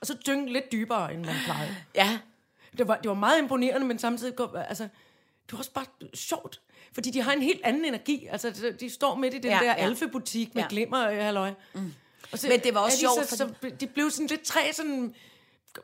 [0.00, 1.76] Og så dynge lidt dybere, end man plejede.
[1.94, 2.18] Ja.
[2.78, 6.60] Det var, det var meget imponerende, men samtidig går, altså, det var også bare sjovt.
[6.94, 8.26] Fordi de har en helt anden energi.
[8.26, 9.74] Altså, de står midt i den Ja, der ja.
[9.74, 10.68] alfebutik med Ja.
[10.68, 11.52] glimmer og halløj.
[11.72, 11.94] Mm.
[12.32, 14.42] Og så Men det var også er de sjovt, Så, så, de blev sådan lidt
[14.42, 15.14] tre sådan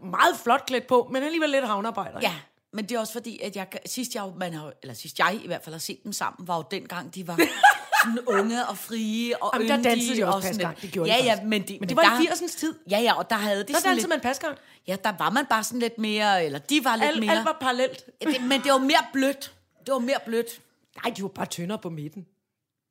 [0.01, 2.19] meget flot klædt på, men alligevel lidt havnearbejder.
[2.23, 2.35] Ja,
[2.73, 5.47] men det er også fordi, at jeg, sidst jeg, man har, eller sidst jeg i
[5.47, 7.37] hvert fald har set dem sammen, var jo dengang, de var
[8.05, 10.83] sådan unge og frie og Jamen, der dansede de også og sådan pasgang.
[10.83, 12.75] Det gjorde ja, de ja, men, de, Men det var der, i 80'ernes tid.
[12.91, 14.59] Ja, ja, og der havde de Der sådan dansede lidt, man pasgang.
[14.87, 17.37] Ja, der var man bare sådan lidt mere, eller de var lidt Alt, mere.
[17.37, 18.05] alt var parallelt.
[18.23, 19.53] Ja, det, men det var mere blødt.
[19.87, 20.61] Det var mere blødt.
[21.05, 22.27] Nej, de var bare tyndere på midten.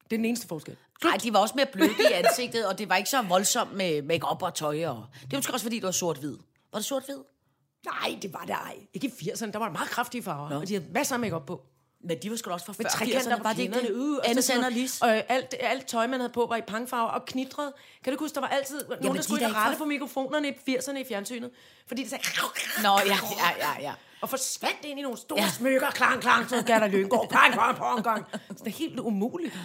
[0.03, 0.75] Det er den eneste forskel.
[1.03, 4.01] Nej, de var også mere bløde i ansigtet, og det var ikke så voldsomt med
[4.01, 4.85] make og tøj.
[4.85, 5.05] Og...
[5.21, 6.37] Det var måske også, fordi det var sort-hvid.
[6.71, 7.17] Var det sort-hvid?
[7.85, 8.75] Nej, det var det ej.
[8.93, 9.51] Ikke i 80'erne.
[9.51, 10.55] Der var meget kraftige farver.
[10.59, 11.61] Og de havde masser af makeup på.
[12.03, 13.43] Men de var sgu da også fra Med før trekanter 80'erne.
[13.43, 13.91] Var det ikke det?
[13.95, 14.41] Uh, og Anne
[15.01, 17.73] Og alt, alt tøj, man havde på, var i pangfarver og knitrede.
[18.03, 19.85] Kan du huske, der var altid nogen, de der er skulle ikke rette fra- på
[19.87, 21.51] mikrofonerne i 80'erne i fjernsynet.
[21.87, 22.23] Fordi det sagde...
[22.83, 23.93] Nå, ja, ja, ja, ja.
[24.21, 25.49] Og forsvandt ind i nogle store Ja.
[25.49, 25.89] smykker.
[25.91, 27.29] Klang, klang, så gav der Lyngård.
[27.29, 28.25] Klang, klang, klang, klang.
[28.31, 29.57] Så det er helt umuligt.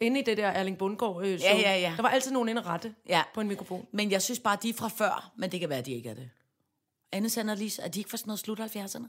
[0.00, 1.92] Inde i det der Erling Bundgaard øh, show, Ja, ja, ja.
[1.96, 3.22] der var altid nogen inde rette Ja.
[3.34, 3.86] på en mikrofon.
[3.92, 6.14] Men jeg synes bare, de er fra før, men det kan være, de ikke er
[6.14, 6.30] det.
[7.12, 9.06] Anne Sander Lis, er de ikke fra sådan noget slut 70'erne?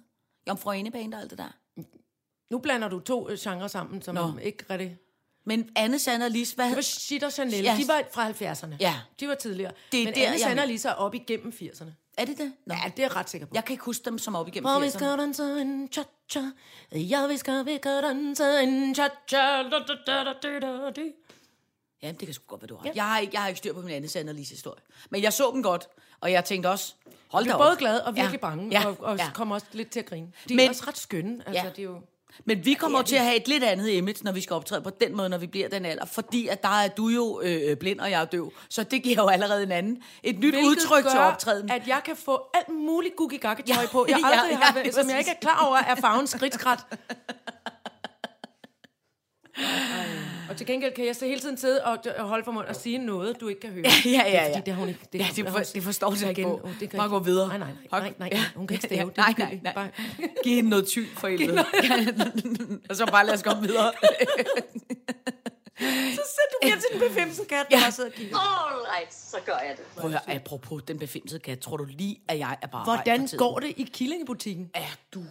[0.48, 1.58] Jomfru Enebane og alt det der.
[2.50, 4.38] Nu blander du to øh, genrer sammen, som Nå.
[4.38, 4.98] ikke rigtig...
[5.46, 6.82] Men Anne Sander Lis, hvad Det var.
[6.82, 7.64] Shit og Chanel.
[7.64, 7.78] Ja.
[7.82, 8.76] De var fra 70'erne.
[8.80, 9.00] Ja.
[9.20, 9.72] De var tidligere.
[9.92, 11.90] Det er Men der, Anne Sander er- lige så op igennem 80'erne.
[12.18, 12.54] Er det det?
[12.66, 12.74] Nå.
[12.84, 13.52] Ja, det er jeg ret sikker på.
[13.56, 14.90] Jeg kan ikke huske dem som op igennem Og vi 80'erne.
[14.90, 16.42] skal danse en cha-cha.
[16.92, 19.64] Ja, vi skal, vi kan danse en cha-cha.
[22.04, 22.86] Ja, det kan sgu godt være, du har.
[22.86, 22.92] Ja.
[22.96, 24.82] Jeg, har ikke, jeg har ikke styr på min Anne Sander Lis historie.
[25.10, 25.88] Men jeg så dem godt,
[26.20, 26.96] og jeg tænkte også,
[27.32, 27.78] hold Jeg da er både op.
[27.78, 28.48] glad og virkelig Ja.
[28.48, 28.86] bange, Ja.
[28.88, 29.30] og, og Ja.
[29.34, 30.28] kommer også lidt til at grine.
[30.50, 31.44] De er Men- også ret skønne.
[31.48, 31.70] Altså, Ja.
[31.70, 31.96] det er jo...
[32.46, 34.82] Men vi kommer Ja, til at have et lidt andet image, når vi skal optræde
[34.82, 36.06] på den måde, når vi bliver den alder.
[36.06, 38.52] Fordi at der er du jo øh, blind, og jeg er døv.
[38.70, 41.72] Så det giver jo allerede en anden, et nyt Hvilket udtryk gør, til optræden.
[41.72, 43.76] at jeg kan få alt muligt guggi tøj Ja.
[43.92, 46.28] på, jeg Ja, aldrig ja, har, lige som jeg ikke er klar over, er farven
[46.28, 46.80] skridtskrat.
[50.52, 52.76] og til gengæld kan jeg så hele tiden sidde og, og holde for mund og
[52.76, 53.84] sige noget, du ikke kan høre.
[54.06, 54.50] Ja, ja, ja, Det er, ja.
[54.58, 55.00] fordi det har hun ikke.
[55.14, 57.48] Ja, det for- det forstår jeg ikke åh, det kan Bare gå videre.
[57.48, 59.10] Nej, nej, nej, nej, nej, hun kan ikke stave.
[59.10, 59.74] det er nej, nej, nej.
[59.74, 59.90] Bare-
[60.44, 61.66] Giv hende noget ty for helvede.
[62.90, 63.92] og så bare lad os komme videre.
[66.16, 67.82] Så sæt du bliver til den befimsen kat, der Ja.
[67.84, 68.38] bare sidder og kigger.
[68.38, 69.86] All right, så gør jeg det.
[69.96, 73.28] Prøv at høre, apropos den befimsede kat, tror du lige, at jeg er bare Hvordan
[73.38, 74.70] går det i killingebutikken?
[74.74, 74.82] Er
[75.14, 75.24] du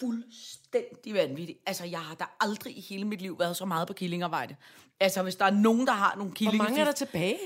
[0.00, 0.57] fuldstændig
[1.06, 1.56] vanvittig?
[1.66, 4.56] Altså, jeg har da aldrig i hele mit liv været så meget på Killingarbejde.
[5.00, 6.64] Altså, hvis der er nogen, der har nogle Hvor killinger...
[6.64, 7.38] mange er der tilbage?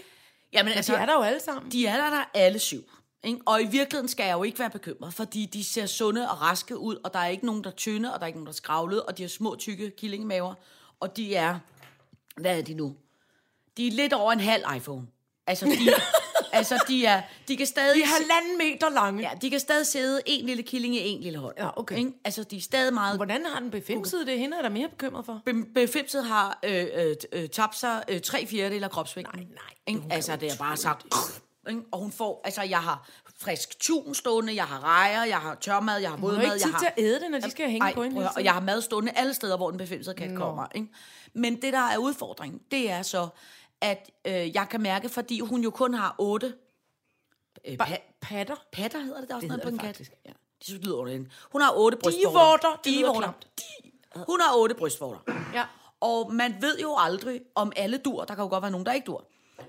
[0.52, 1.72] Jamen, Altså, de er der jo alle sammen.
[1.72, 2.82] De er der, der alle syv.
[3.24, 3.40] Ikke?
[3.46, 6.78] Og i virkeligheden skal jeg jo ikke være bekymret, fordi de ser sunde og raske
[6.78, 8.52] ud, og der er ikke nogen, der er tynde, og der er ikke nogen, der
[8.52, 10.54] er skravlede, og de har små, tykke killingemaver,
[11.00, 11.58] og de er...
[12.36, 12.96] Hvad er de nu?
[13.76, 15.06] De er lidt over en halv iPhone.
[15.46, 15.92] Altså, de,
[16.70, 17.96] altså, de, er, de kan stadig...
[17.96, 19.22] De er halvanden meter lange.
[19.22, 21.54] Ja, de kan stadig sidde en lille killing i en lille hånd.
[21.58, 21.96] Ja, okay.
[21.98, 22.12] Ikke?
[22.24, 23.16] Altså, de er stadig meget...
[23.18, 24.38] Hvordan har den befimsede det?
[24.38, 25.40] Hende er der mere bekymret for.
[25.44, 29.38] Be- Befimset har øh, øh, øh, tabt sig øh, tre fjerdedel af kropsvægten.
[29.38, 30.14] Nej, nej, Ikke?
[30.14, 31.06] Altså, det er bare sagt...
[31.68, 31.80] Ikke?
[31.92, 32.40] Og hun får...
[32.44, 33.08] Altså, jeg har
[33.40, 36.64] frisk tun stående, jeg har rejer, jeg har tørmad, jeg har Hun har vådmad, ikke
[36.64, 36.78] tid jeg har...
[36.78, 38.30] til at æde det, når de skal hænge Ej, på hende.
[38.36, 40.66] og jeg har mad stående alle steder, hvor den befimsede kat kommer.
[40.74, 40.88] Ikke?
[41.34, 43.28] Men det, der er udfordringen, det er så,
[43.82, 46.54] at øh, jeg kan mærke, fordi hun jo kun har otte
[47.64, 48.56] øh, pa- patter.
[48.72, 50.10] patter, hedder det der også Det noget på en det kat?
[50.24, 51.32] Ja, det synes lyder underligt.
[51.52, 52.80] Hun har otte brystvorter.
[52.84, 53.32] Divorter, Divorter.
[53.60, 55.20] Di- Hun har otte brystvorter.
[55.54, 55.64] Ja.
[56.00, 58.24] Og man ved jo aldrig, om alle dur.
[58.24, 59.24] Der kan jo godt være nogen, der ikke dur.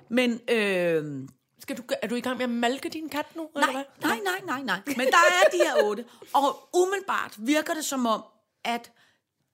[0.10, 1.28] Men øh,
[1.60, 3.50] Skal du, er du i gang med at malke din kat nu?
[3.56, 4.10] eller nej, hvad?
[4.10, 4.82] nej, nej, nej, nej.
[4.98, 6.06] Men der er de her otte.
[6.34, 8.24] Og umiddelbart virker det som om,
[8.64, 8.92] at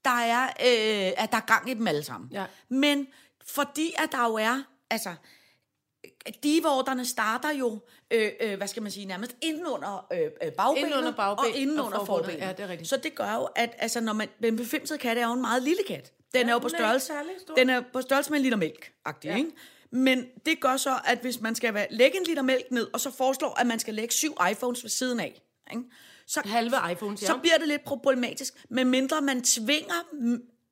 [0.05, 2.29] der er, øh, at der er gang i dem alle sammen.
[2.31, 2.45] Ja.
[2.69, 3.07] Men
[3.55, 5.15] fordi at der jo er, altså,
[6.43, 7.79] divorterne starter jo,
[8.11, 11.45] øh, øh, hvad skal man sige, nærmest inden under øh, øh, bagbenet, Inden under bagben
[11.45, 12.37] og inden og under forbenet.
[12.37, 12.89] Ja, det er rigtigt.
[12.89, 15.63] Så det gør jo, at altså, når man, den befimsede kat er jo en meget
[15.63, 16.13] lille kat.
[16.33, 17.55] Den Ja, er jo på er størrelse, stor.
[17.55, 18.91] den er på størrelse med en liter mælk,
[19.23, 19.35] ja.
[19.35, 19.51] ikke?
[19.91, 23.11] Men det gør så, at hvis man skal lægge en liter mælk ned, og så
[23.11, 25.83] foreslår, at man skal lægge syv iPhones ved siden af, ikke?
[26.27, 27.27] Så, Halve iPhones, ja.
[27.27, 29.95] så bliver det lidt problematisk, medmindre man tvinger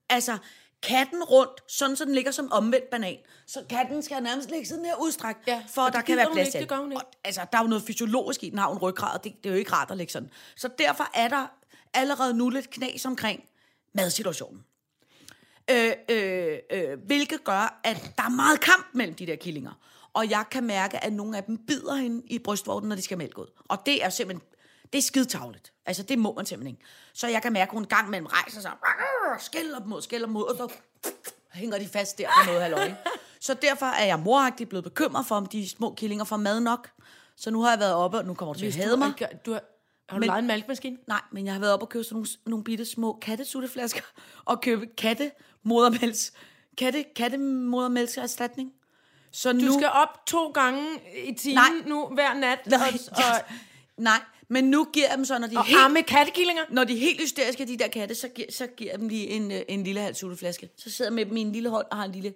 [0.10, 0.38] altså,
[0.84, 3.18] katten rundt, sådan så den ligger som omvendt banan.
[3.48, 6.50] Så katten skal nærmest ligge sådan her udstrækt, Ja, for at der kan være plads
[6.50, 6.62] til.
[6.62, 6.76] ikke.
[6.76, 9.54] Og, altså, der er jo noget fysiologisk i, den har en ryggrad, det, det er
[9.54, 10.30] jo ikke rart at ligge sådan.
[10.56, 11.48] Så derfor er der
[11.94, 13.44] allerede nu lidt knas omkring
[13.94, 14.64] madsituationen.
[15.72, 19.72] Øh, øh, øh, hvilket gør, at der er meget kamp mellem de der killinger.
[20.14, 23.18] Og jeg kan mærke, at nogle af dem bider hende i brystvorten, når de skal
[23.18, 23.48] mælke ud.
[23.68, 24.48] Og det er simpelthen,
[24.94, 25.74] det er skidtavligt.
[25.86, 26.86] Altså, det må man simpelthen ikke.
[27.14, 28.72] Så jeg kan mærke, at hun en gang mellem rejser sig,
[29.40, 30.74] skælder dem ud, skælder dem ud, og så
[31.54, 32.92] hænger de fast der på noget halvøj.
[33.42, 36.90] Så derfor er jeg moragtigt blevet bekymret for, om de små killinger får mad nok.
[37.36, 39.08] Så nu har jeg været oppe, og nu kommer du til at hade mig.
[39.08, 39.62] ikke- Du har,
[40.10, 40.98] har du Men- lejet en malkemaskine?
[41.08, 44.02] Nej, men jeg har været oppe og købe sådan nogle, nogle bitte små kattesutteflasker,
[44.46, 46.34] og købe kattemodermælks,
[46.78, 48.72] katte, kattemodermælkserstatning.
[49.32, 50.84] Så Du nu, skal op to gange
[51.26, 51.70] i timen Nej.
[51.88, 52.60] nu hver nat.
[52.68, 52.80] Nej,
[53.12, 53.42] og, og,
[53.98, 56.64] nej, men nu giver jeg dem så, når de er og helt, arme kattekillinger.
[56.70, 59.28] når de er helt hysteriske, de der katte, så, giver, så giver jeg dem lige
[59.28, 60.70] en, øh, en lille halv sutteflaske.
[60.78, 62.34] Så sidder jeg med dem i en lille hånd og har en lille...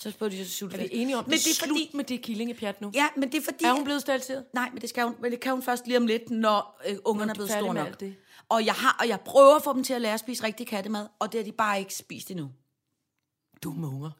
[0.00, 0.94] Så spørger de så Er sutteflaske.
[0.96, 1.90] vi enige om, men det det er slut fordi...
[1.94, 2.90] med det killingepjat nu?
[2.94, 3.64] Ja, men det er fordi...
[3.64, 4.44] Er hun blevet steriliseret?
[4.54, 6.96] Nej, men det, skal hun, men det kan hun først lige om lidt, når øh,
[7.04, 8.00] ungerne er blevet store nok.
[8.00, 8.14] det.
[8.48, 10.66] Og jeg, har, og jeg prøver at få dem til at lære at spise rigtig
[10.66, 12.50] kattemad, og det har de bare ikke spist endnu.
[13.62, 14.10] Du munger.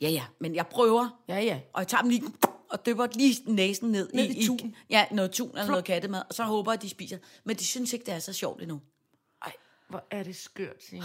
[0.00, 1.60] Ja, ja, men jeg prøver, Ja, ja.
[1.72, 2.22] og jeg tager dem lige
[2.70, 4.76] og dypper lige næsen ned, Ned i tun.
[4.90, 7.18] Ja, noget tun eller noget kattemad, og så håber jeg, at de spiser.
[7.44, 8.80] Men de synes ikke, det er så sjovt endnu.
[9.44, 9.52] Ej,
[9.88, 11.04] hvor er det skørt, Signe.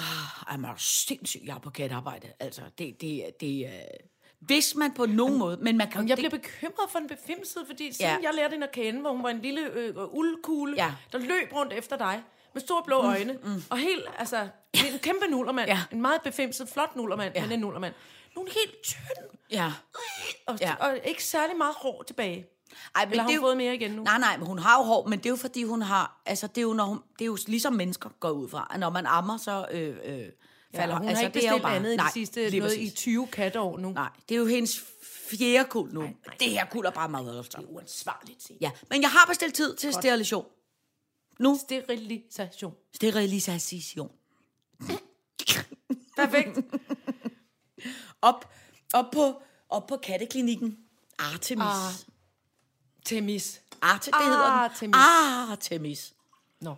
[0.58, 2.28] Man er sindssygt, jeg er på kattearbejde.
[2.40, 3.82] Altså, det, det, det er...
[4.40, 7.94] Hvis man på nogen måde, men man kan Jeg bliver bekymret for en befimsede, fordi
[7.94, 8.18] siden Ja.
[8.24, 10.94] jeg lærte hende at kende, hvor hun var en lille øh, uldkugle, Ja.
[11.12, 12.24] der løb rundt efter dig,
[12.54, 13.64] med store blå øjne, mm, mm.
[13.70, 15.70] og helt, altså, en kæmpe nullermand.
[15.70, 15.80] Ja.
[15.92, 17.42] En meget befimset, flot nullermand, ja.
[17.42, 17.94] men en nullermand.
[18.36, 19.74] Er hun helt tynd, Ja.
[20.48, 20.76] og, Ja.
[20.76, 22.46] og ikke særlig meget hår tilbage.
[22.96, 24.04] Ej, men Eller har det hun jo- fået mere igen nu?
[24.04, 26.22] Nej, nej, men hun har jo hår, men det er jo fordi, hun har...
[26.26, 28.68] Altså, det er jo, når hun, det er jo ligesom mennesker går ud fra.
[28.74, 30.94] at Når man ammer, så øh, øh, falder...
[30.94, 32.60] Ja, hun altså, har ikke det er jo bestilt andet nej, de sidste noget i
[32.62, 32.94] præcis.
[32.94, 33.90] 20 katteår nu.
[33.92, 34.84] Nej, det er jo hendes
[35.30, 36.02] fjerde kul nu.
[36.02, 36.36] Nej, nej.
[36.40, 37.66] Det her kul er bare meget voldsomt.
[37.66, 38.58] Det er uansvarligt, Signe.
[38.62, 40.46] Ja, men jeg har bestilt tid til sterilisation.
[41.40, 42.74] Nu Sterilisation.
[42.96, 44.12] sterilisation.
[46.16, 46.58] Perfekt.
[48.24, 48.50] Op,
[48.94, 50.78] op, på, op på katteklinikken.
[51.20, 51.64] Artemis.
[51.64, 51.94] Ah.
[53.06, 53.62] Temis.
[53.82, 54.60] Arte, det hedder den.
[54.60, 54.96] Artemis.
[55.52, 56.14] Artemis.
[56.62, 56.76] Nå.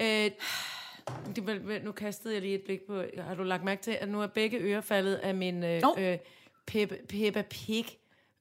[0.00, 0.30] Øh,
[1.36, 3.02] det, var- nu kastede jeg lige et blik på...
[3.18, 5.94] Har du lagt mærke til, at nu er begge ører faldet af min øh, Nå.
[5.98, 6.18] øh,
[6.66, 7.86] Peppa, Peppa Pig...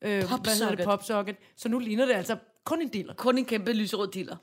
[0.01, 0.86] Øh, hvad hedder det?
[0.86, 1.36] Popsocket.
[1.55, 3.13] Så nu ligner det altså kun en diller.
[3.13, 4.38] Kun en kæmpe lyserød diller.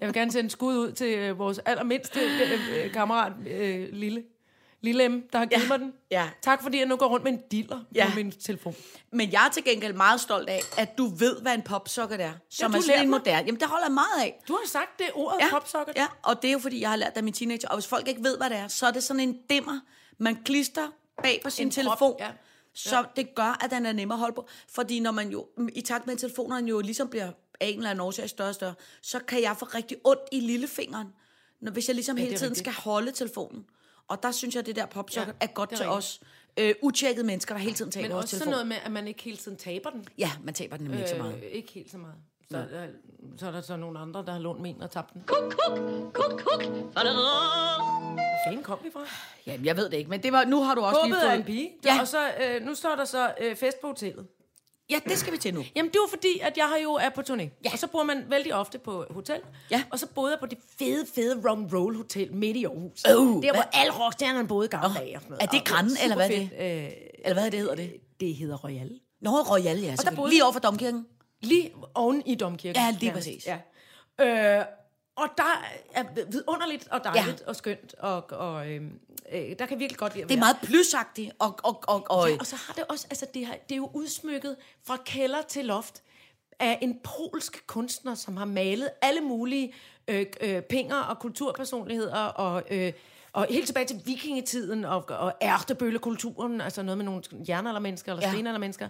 [0.00, 3.88] Jeg vil gerne sende en skud ud til øh, vores allermindste øh, øh, kammerat, øh,
[3.92, 4.24] Lille.
[4.82, 5.68] Lille M, der har givet Ja.
[5.68, 5.92] mig den.
[6.10, 6.30] Ja.
[6.42, 8.08] Tak fordi jeg nu går rundt med en diller Ja.
[8.10, 8.74] på min telefon.
[9.12, 12.32] Men jeg er til gengæld meget stolt af, at du ved, hvad en popsocket er.
[12.50, 13.46] Som du er sådan en moderne.
[13.46, 14.42] Jamen, det holder jeg meget af.
[14.48, 15.50] Du har sagt det ordet, ja.
[15.50, 15.96] popsocket.
[15.96, 17.68] Ja, og det er jo fordi, jeg har lært det af min teenager.
[17.68, 19.80] Og hvis folk ikke ved, hvad det er, så er det sådan en dimmer,
[20.18, 20.88] man klister
[21.22, 21.96] bag på sin En telefon.
[21.96, 22.30] prop, ja.
[22.74, 24.48] Så det gør, at den er nemmere at holde på.
[24.68, 27.90] Fordi når man jo, i takt med at telefonerne jo ligesom bliver af en eller
[27.90, 31.08] anden årsag større og større, så kan jeg få rigtig ondt i lillefingeren,
[31.60, 32.68] når, hvis jeg ligesom ja, hele tiden rigtigt.
[32.68, 33.64] skal holde telefonen.
[34.10, 35.98] Og der synes jeg, at det der popsocket Ja, er godt er til rigtigt.
[35.98, 36.20] os
[36.56, 38.44] øh, utjekkede mennesker, der hele tiden taler Men vores også telefon.
[38.44, 40.06] sådan noget med, at man ikke hele tiden taber den.
[40.18, 41.34] Ja, man taber den nemlig ikke så meget.
[41.34, 42.14] Øh, ikke helt så meget.
[42.50, 42.88] Så, øh,
[43.38, 45.22] så er der så nogle andre, der har lånt min og tabt den.
[45.26, 45.78] Kuk, kuk,
[46.12, 46.64] kuk, kuk.
[46.64, 49.00] Hvor fanden kom vi fra?
[49.46, 51.32] Jamen, jeg ved det ikke, men det var, nu har du også lige Håbet fået...
[51.32, 51.70] er en pige.
[51.84, 54.26] Ja, Og så, øh, nu står der så øh, fest på hotellet.
[54.90, 55.64] Ja, det skal vi til nu.
[55.76, 57.48] Jamen, det var fordi, at jeg har jo er på turné.
[57.64, 57.72] Ja.
[57.72, 59.40] Og så bor man vældig ofte på hotel.
[59.70, 59.82] Ja.
[59.90, 63.04] Og så boede jeg på det fede, fede Rum Roll Hotel midt i Aarhus.
[63.04, 65.16] Oh, der, hvor hvad- alle rockstjernerne boede i gamle Åh, dage.
[65.16, 65.42] Og sådan noget.
[65.42, 66.50] er det Og Grand, eller hvad er det?
[66.84, 66.90] Øh,
[67.24, 67.92] Eller hvad det hedder det?
[68.20, 68.90] det hedder Royal.
[69.20, 69.72] Nå, Royal, ja.
[69.90, 70.16] selvfølgelig.
[70.16, 71.06] boede- Lige over for Domkirken.
[71.42, 72.82] Lige oven i domkirken.
[72.82, 73.46] Ja, lige præcis.
[73.46, 73.58] Ja.
[74.58, 74.64] Øh,
[75.20, 75.62] og der
[75.94, 77.46] er vidunderligt og dejligt Ja.
[77.48, 77.94] og skønt.
[77.98, 78.82] Og, og øh,
[79.32, 80.44] øh, der kan virkelig godt lide at Det er være.
[80.44, 81.32] meget plysagtigt.
[81.38, 83.76] Og, og, og, og, Ja, og så har det også, altså det, her, det er
[83.76, 84.56] jo udsmykket
[84.86, 86.02] fra kælder til loft
[86.60, 89.74] af en polsk kunstner, som har malet alle mulige
[90.08, 92.92] øh, øh, pinger og kulturpersonligheder, og, øh,
[93.32, 98.32] og helt tilbage til vikingetiden, og, og ærtebøllekulturen, altså noget med nogle jernaldermennesker eller Ja.
[98.32, 98.88] stenaldermennesker.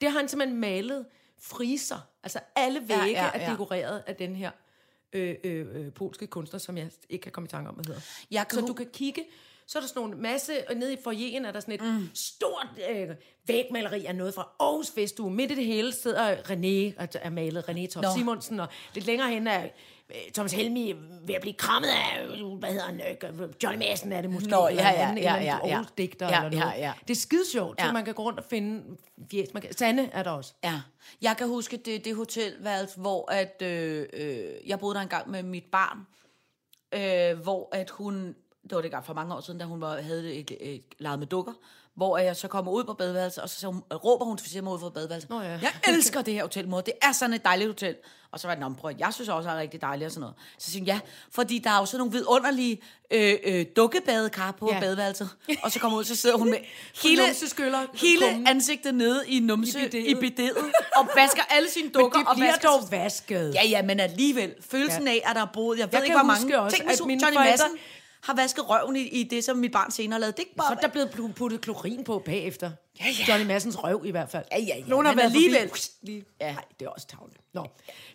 [0.00, 1.06] Det har han simpelthen malet
[1.42, 1.96] friser.
[2.22, 3.40] Altså alle vægge ja, ja, ja.
[3.40, 4.50] er dekoreret af den her
[5.12, 8.00] øh, øh, øh, polske kunstner, som jeg ikke kan komme i tanke om, hvad hedder.
[8.30, 9.24] Jeg kan så du kan kigge,
[9.66, 12.10] så er der sådan nogle masse, og nede i foyeren er der sådan et mm.
[12.14, 13.08] stort øh,
[13.46, 15.34] vægmaleri af noget fra Aarhus Festuge.
[15.34, 18.08] Midt i det hele sidder René, altså er malet René Top Nå.
[18.16, 19.68] Simonsen, og lidt længere hen er
[20.34, 20.94] Thomas Helmi
[21.26, 23.00] ved at blive krammet af, øh, hvad hedder han,
[23.40, 25.58] øh, Johnny Madsen er det måske, Nå, eller ja, ja, ja, eller ja, ja.
[25.72, 26.72] Aarhus digter Ja, eller noget.
[26.74, 26.92] ja, ja.
[27.08, 27.86] Det er skide sjovt, Ja.
[27.86, 28.96] så man kan gå rundt og finde
[29.30, 29.54] fjes.
[29.54, 30.54] Man kan, Sande er der også.
[30.64, 30.80] Ja,
[31.22, 35.42] jeg kan huske det, det hotelværelse, hvor at, øh, øh, jeg boede der engang med
[35.42, 35.98] mit barn,
[36.92, 38.26] øh, hvor at hun,
[38.62, 40.82] det var det gang for mange år siden, da hun var, havde et, et, et
[40.98, 41.52] leget med dukker,
[41.96, 44.78] hvor jeg så kommer ud på badeværelset, og så, hun, råber hun til mig ud
[44.80, 45.30] fra badeværelset.
[45.30, 45.48] Nå ja.
[45.48, 46.80] Jeg elsker det her hotel, mor.
[46.80, 47.94] Det er sådan et dejligt hotel.
[48.32, 50.12] Og så var det, "Nå, prøv, at- jeg synes også, det er rigtig dejligt og
[50.12, 50.34] sådan noget.
[50.58, 51.00] Så siger hun, ja,
[51.32, 54.80] fordi der er jo sådan nogle vidunderlige øh, øh, dukkebadekar på ja.
[54.80, 55.30] Badeværelset.
[55.62, 56.58] Og så kommer ud, så sidder hun med
[57.02, 57.22] hele,
[57.94, 58.46] hele kummen.
[58.46, 60.52] ansigtet nede i numse I bidet,
[60.96, 62.18] og vasker alle sine Men dukker.
[62.20, 63.54] de og bliver vasker dog vasket.
[63.54, 64.54] Ja, ja, men alligevel.
[64.70, 65.12] Følelsen Ja.
[65.12, 66.60] af, at der er boet, jeg ved Jeg ikke, kan hvor huske mange.
[66.60, 67.78] også, Tænk, hvis at mine Johnny forældre- Madsen
[68.22, 70.32] har vasket røven i, i det, som mit barn senere lavede.
[70.32, 70.68] Det er ikke bare...
[70.68, 72.70] Så er der blevet puttet klorin på bagefter.
[73.00, 73.32] Ja, ja.
[73.32, 74.44] Johnny Massens røv i hvert fald.
[74.52, 74.84] Ja, ja, ja.
[74.86, 75.70] Nogen har været alligevel.
[76.02, 76.24] Lige.
[76.40, 76.46] Ja.
[76.46, 76.52] Ja.
[76.52, 77.40] Nej, det er også tavligt.
[77.52, 77.66] Nå.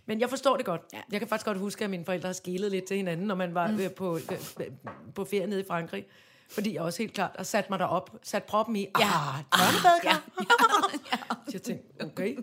[0.06, 0.82] Men jeg forstår det godt.
[0.94, 1.02] Ja.
[1.12, 3.54] Jeg kan faktisk godt huske, at mine forældre har skilet lidt til hinanden, når man
[3.54, 3.80] var mm.
[3.98, 4.68] på, øh,
[5.16, 6.06] på ferie nede i Frankrig.
[6.50, 8.88] Fordi jeg også helt klart har sat mig derop, sat proppen i.
[9.00, 9.06] Ja.
[9.06, 10.24] Ah, børnebadekar.
[10.40, 11.18] Ja.
[11.46, 12.38] Så jeg tænkte, okay,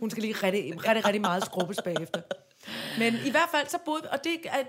[0.00, 2.20] hun skal lige rigtig, rigtig, rigtig meget skrubbes bagefter.
[2.98, 4.66] Men i hvert fald, så boede og det et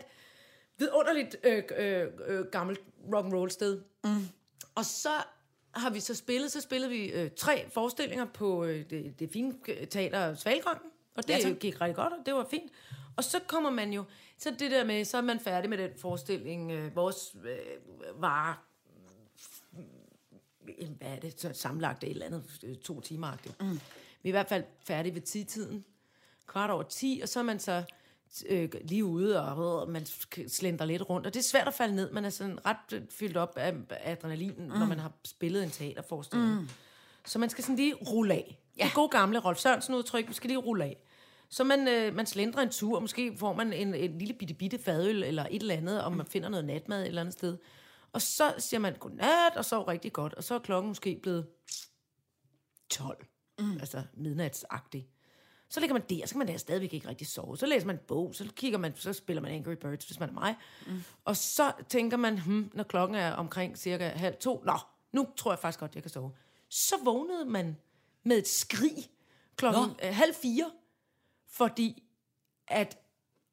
[0.79, 2.79] vidunderligt øh, øh, øh, gammelt
[3.13, 3.81] rock'n'roll sted.
[4.03, 4.27] Mm.
[4.75, 5.09] Og så
[5.71, 9.53] har vi så spillet, så spillede vi øh, tre forestillinger på øh, det, det fine
[9.89, 11.59] teater Svalgrangen, og det Ja, tak.
[11.59, 12.71] gik rigtig godt, og det var fint.
[13.17, 14.03] Og så kommer man jo,
[14.37, 18.63] så det der med, så er man færdig med den forestilling, øh, vores øh, var,
[19.77, 23.79] øh, hvad er det, så sammenlagt et eller andet, øh, to timer mm.
[24.21, 25.85] Vi er i hvert fald færdige ved 10-tiden,
[26.47, 27.83] kvart over 10, og så er man så
[28.49, 30.05] øh, lige ude, og øh, man
[30.47, 33.01] slender lidt rundt, og det er svært at falde ned, man er sådan ret øh,
[33.09, 34.65] fyldt op af adrenalin, mm.
[34.65, 36.53] når man har spillet en teaterforestilling.
[36.53, 36.69] Mm.
[37.25, 38.59] Så man skal sådan lige rulle af.
[38.77, 38.83] Ja.
[38.83, 41.03] Det gode gamle Rolf Sørensen udtryk, vi skal lige rulle af.
[41.49, 44.53] Så man, øh, man slendrer en tur, og måske får man en, en lille bitte
[44.53, 47.57] bitte fadøl, eller et eller andet, og man finder noget natmad et eller andet sted.
[48.13, 51.47] Og så siger man godnat, og så rigtig godt, og så er klokken måske blevet
[52.89, 53.25] 12.
[53.59, 53.77] Mm.
[53.79, 55.07] Altså midnatsagtig.
[55.69, 57.57] Så ligger man der, så kan man der stadigvæk ikke rigtig sove.
[57.57, 60.29] Så læser man en bog, så kigger man, så spiller man Angry Birds, hvis man
[60.29, 60.55] er mig.
[60.87, 61.03] Mm.
[61.25, 64.77] Og så tænker man, hmm, når klokken er omkring cirka halv to, nå,
[65.11, 66.31] nu tror jeg faktisk godt, jeg kan sove.
[66.69, 67.77] Så vågnede man
[68.23, 69.09] med et skrig
[69.55, 70.71] klokken øh, halv fire,
[71.51, 72.03] fordi
[72.67, 72.97] at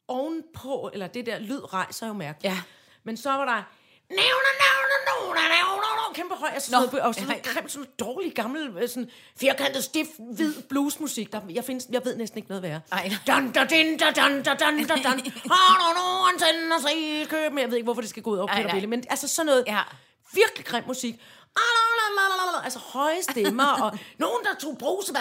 [0.09, 2.55] ovenpå, eller det der lyd rejser jo mærkeligt.
[2.55, 2.63] Ja.
[3.05, 3.63] Men så var der,
[4.11, 5.86] nævner, nævner, nævner, nævner,
[6.17, 9.11] kæmpe høj, og sådan noget, og sådan noget grimt, sådan noget dårlig, gammel, øh, sådan
[9.41, 11.33] firkantet, stift, hvid bluesmusik.
[11.33, 12.81] Der, jeg, findes, jeg ved næsten ikke noget værre.
[12.93, 13.11] Ej.
[13.27, 15.19] Dun, da, din, da, dun, da, dun, da, dun.
[15.51, 17.53] Har du nogen tænder sig i køb?
[17.53, 18.73] Men jeg ved ikke, hvorfor det skal gå ud over Peter.
[18.73, 19.81] Bille, men altså sådan noget Ja.
[20.33, 21.15] virkelig grim musik.
[22.65, 25.21] Altså høje stemmer, og nogen, der tog brusebær,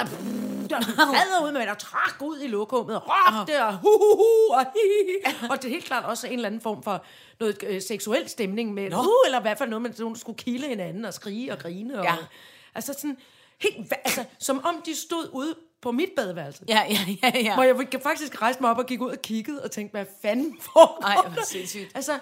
[0.70, 4.54] der falder ud med, der trak ud i lokummet, og råbte, og hu, hu, hu,
[4.54, 5.46] og hi, hi.
[5.50, 7.06] Og det er helt klart også en eller anden form for
[7.40, 10.68] noget øh, seksuel stemning med, uh, eller i hvert fald noget, man nogen skulle kilde
[10.68, 12.00] hinanden og skrige og grine.
[12.00, 12.16] Og, Ja.
[12.76, 13.18] Altså sådan,
[13.62, 16.64] helt, altså, som om de stod ude på mit badeværelse.
[16.68, 17.54] Ja, ja, ja, ja.
[17.54, 20.58] Hvor jeg faktisk rejse mig op og gik ud og kiggede og tænkte, hvad fanden
[20.62, 21.92] foregår Ej, hvor sindssygt.
[21.96, 22.20] Altså,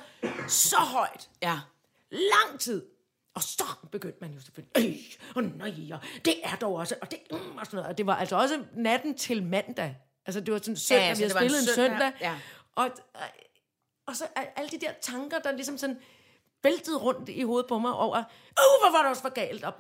[0.48, 1.60] så højt Ja.
[2.12, 2.93] lang tid.
[3.34, 7.12] Og så begyndte man jo selvfølgelig, øh, og nej, og det er dog også, og
[7.12, 7.90] det, mm, og sådan noget.
[7.90, 9.98] Og det var altså også natten til mandag.
[10.26, 12.12] Altså, det var sådan søndag, Ja, ja, så vi havde spillet en søndag, søndag.
[12.22, 12.40] ja.
[12.76, 13.22] Og, øh,
[14.08, 15.98] og så al- alle de der tanker, der ligesom sådan
[16.64, 19.74] væltede rundt i hovedet på mig over, åh, hvor var det også for galt, og,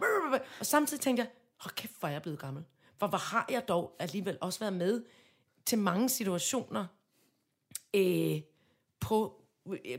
[0.59, 2.63] og samtidig tænkte jeg, hold kæft, hvor er jeg blevet gammel.
[2.99, 5.03] For hvor har jeg dog alligevel også været med
[5.65, 6.85] til mange situationer,
[7.93, 8.41] øh,
[8.99, 9.41] på,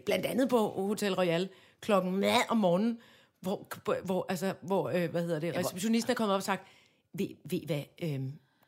[0.06, 1.48] blandt andet på Hotel Royal,
[1.80, 3.00] klokken mad om morgenen,
[3.44, 3.66] hvor,
[4.04, 6.66] hvor, altså, hvor øh, hvad hedder det, receptionisten er kommet op og sagt,
[7.12, 8.08] ved, ved hvad, øh,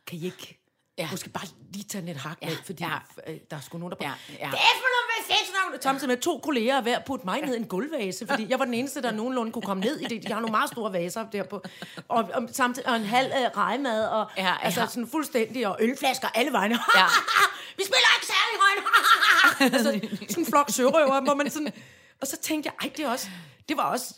[0.07, 0.63] kan I ikke
[0.99, 1.09] Ja.
[1.11, 3.33] måske bare lige tage net hak med, Ja, fordi ja.
[3.33, 3.97] øh, der er sgu nogen, der...
[4.01, 4.35] Ja, ja.
[4.35, 5.83] Det er for noget med fedt, navn!
[5.83, 8.75] Samtidig med to kolleger hver putte mig ned i en gulvvase, fordi jeg var den
[8.75, 10.23] eneste, der nogenlunde kunne komme ned i det.
[10.23, 11.63] De har nogle meget store vaser der på.
[12.09, 14.55] Og, og samtidig og en halv øh, rejemad, og Ja, ja.
[14.63, 16.79] altså sådan fuldstændig, og ølflasker alle vegne.
[16.97, 17.05] Ja.
[17.79, 19.75] Vi spiller ikke særlig højt.
[19.75, 21.73] altså, sådan en flok sørøver, hvor man sådan...
[22.21, 23.29] Og så tænkte jeg, ej, det er også...
[23.69, 24.15] Det var også...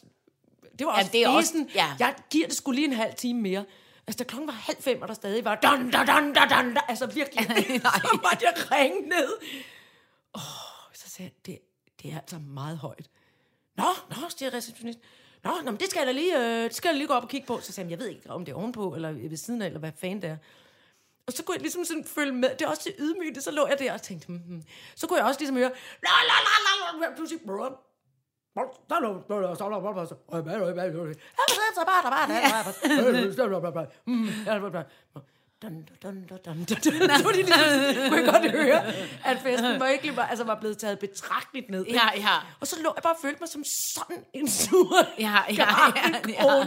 [0.79, 1.95] Det var Ja, også, det er også- ja.
[1.99, 3.65] Jeg giver det skulle lige en halv time mere.
[4.07, 5.55] Altså, da klokken var halv fem, og der stadig var...
[5.55, 7.47] Dun, dun, dun, dun, dun, dun, altså virkelig,
[8.03, 9.33] så måtte jeg ringe ned.
[10.35, 10.41] Åh,
[10.95, 11.59] så sagde, jeg, det,
[12.03, 13.11] det er altså meget højt.
[13.77, 15.05] Nå, nå, siger receptionisten.
[15.45, 17.23] Nå, nå, men det skal jeg da lige, øh, det skal jeg lige gå op
[17.23, 17.61] og kigge på.
[17.63, 19.79] Så sagde han, jeg ved ikke, om det er ovenpå, eller ved siden af, eller
[19.81, 20.37] hvad fanden det er.
[21.27, 22.51] Og så kunne jeg ligesom sådan følge med.
[22.51, 23.41] Det er også det ydmygte.
[23.41, 24.63] Så lå jeg der og tænkte, hmm, hmm.
[24.97, 25.71] så kunne jeg også ligesom høre,
[26.03, 27.43] la la la la la, pludselig,
[35.63, 36.77] Dun, dun, dun, dun, dun, dun.
[37.17, 38.87] Så var de ligesom, kunne jeg godt høre,
[39.25, 41.87] at festen var, ikke, altså var blevet taget betragteligt ned.
[41.87, 42.01] ikke?
[42.17, 42.37] Ja, ja.
[42.61, 46.13] Og så lå jeg bare og følte mig som sådan en sur Ja, ja, ja,
[46.29, 46.61] ja.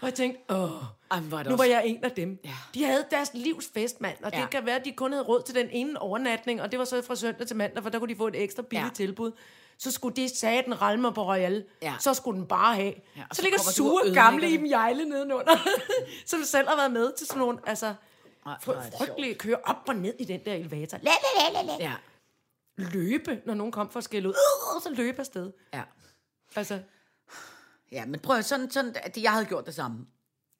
[0.00, 0.70] Og jeg tænkte, åh,
[1.10, 2.38] er det nu var jeg en af dem.
[2.44, 2.50] Ja.
[2.74, 4.40] De havde deres livs fest, mand, og Ja.
[4.40, 6.84] det kan være, at de kun havde råd til den ene overnatning, og det var
[6.84, 9.04] så fra søndag til mandag, for der kunne de få et ekstra billigt Ja.
[9.06, 9.32] tilbud.
[9.82, 11.64] Så skulle de sige den ralmer på Royal.
[11.82, 11.94] Ja.
[12.00, 12.94] Så skulle den bare have.
[13.16, 14.52] Ja, så, så ligger sure gamle det.
[14.52, 15.56] Iben Jejle nedenunder,
[16.26, 17.94] som selv har været med til sådan nogle, altså,
[18.46, 20.98] Ej, fr- hvor det frygtelige køre op og ned i den der elevator.
[21.02, 21.76] La, la, la, la.
[21.80, 21.92] Ja,
[22.76, 24.34] Løbe, når nogen kom for at skælde ud.
[24.76, 25.52] Øh, så løbe afsted.
[25.74, 25.82] ja.
[26.56, 26.80] Altså,
[27.92, 30.06] Ja, men prøv at- sådan, sådan, at jeg havde gjort det samme,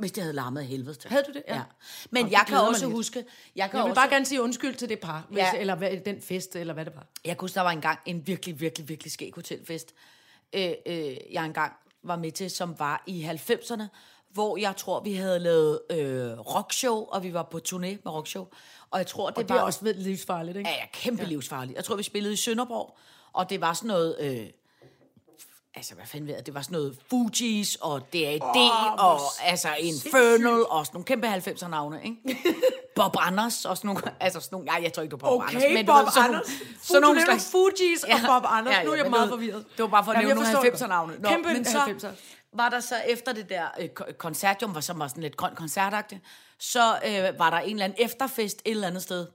[0.00, 1.10] hvis det havde larmet af helvede til.
[1.10, 1.42] Havde du det?
[1.48, 1.54] Ja.
[1.54, 1.62] Ja.
[2.10, 2.94] Men Og jeg det kan glæder også lidt.
[2.96, 3.24] huske,
[3.56, 5.58] jeg kan jeg vil også, bare gerne sige undskyld til det par, hvis, Ja.
[5.58, 7.06] eller hvad, den fest, eller hvad det var.
[7.24, 9.94] Jeg kunne huske, der var engang en virkelig, virkelig, virkelig skæg hotelfest,
[10.52, 11.72] øh, øh, jeg engang
[12.02, 13.82] var med til, som var i 90'erne,
[14.32, 18.46] hvor jeg tror, vi havde lavet øh, rockshow, og vi var på turné med rockshow.
[18.90, 20.70] Og jeg tror, det, Og det var er også ved livsfarligt, ikke?
[20.70, 21.28] Ja, ja, kæmpe ja.
[21.28, 21.76] livsfarligt.
[21.76, 22.98] Jeg tror, vi spillede i Sønderborg,
[23.32, 24.16] og det var sådan noget...
[24.20, 24.46] Øh,
[25.74, 26.46] altså, hvad fanden ved jeg?
[26.46, 31.34] Det var sådan noget Fugees, og D.A.D., oh, og altså Infernal, og sådan nogle kæmpe
[31.34, 32.16] 90'er navne, ikke?
[32.96, 34.02] Bob Anders, og sådan nogle...
[34.20, 34.66] Altså sådan nogle...
[34.66, 35.86] Nej, jeg tror ikke, du Bob Okay, Anders.
[35.86, 36.46] Bob du sådan Anders.
[36.48, 37.50] Nogle, sådan nogle slags...
[37.50, 38.84] Fugees og Bob Anders.
[38.84, 39.64] Nu er jeg meget ved, forvirret.
[39.76, 41.22] Det var bare for at Jamen, nævne nogle forstår det 90'er godt.
[41.22, 41.28] navne.
[41.28, 42.08] Kæmpe men så 90'er.
[42.52, 45.54] var der så efter det der øh, ko- koncertium, var, som var sådan lidt grøn
[45.54, 46.20] koncertagtigt,
[46.58, 49.26] så øh, var der en eller anden efterfest et eller andet sted.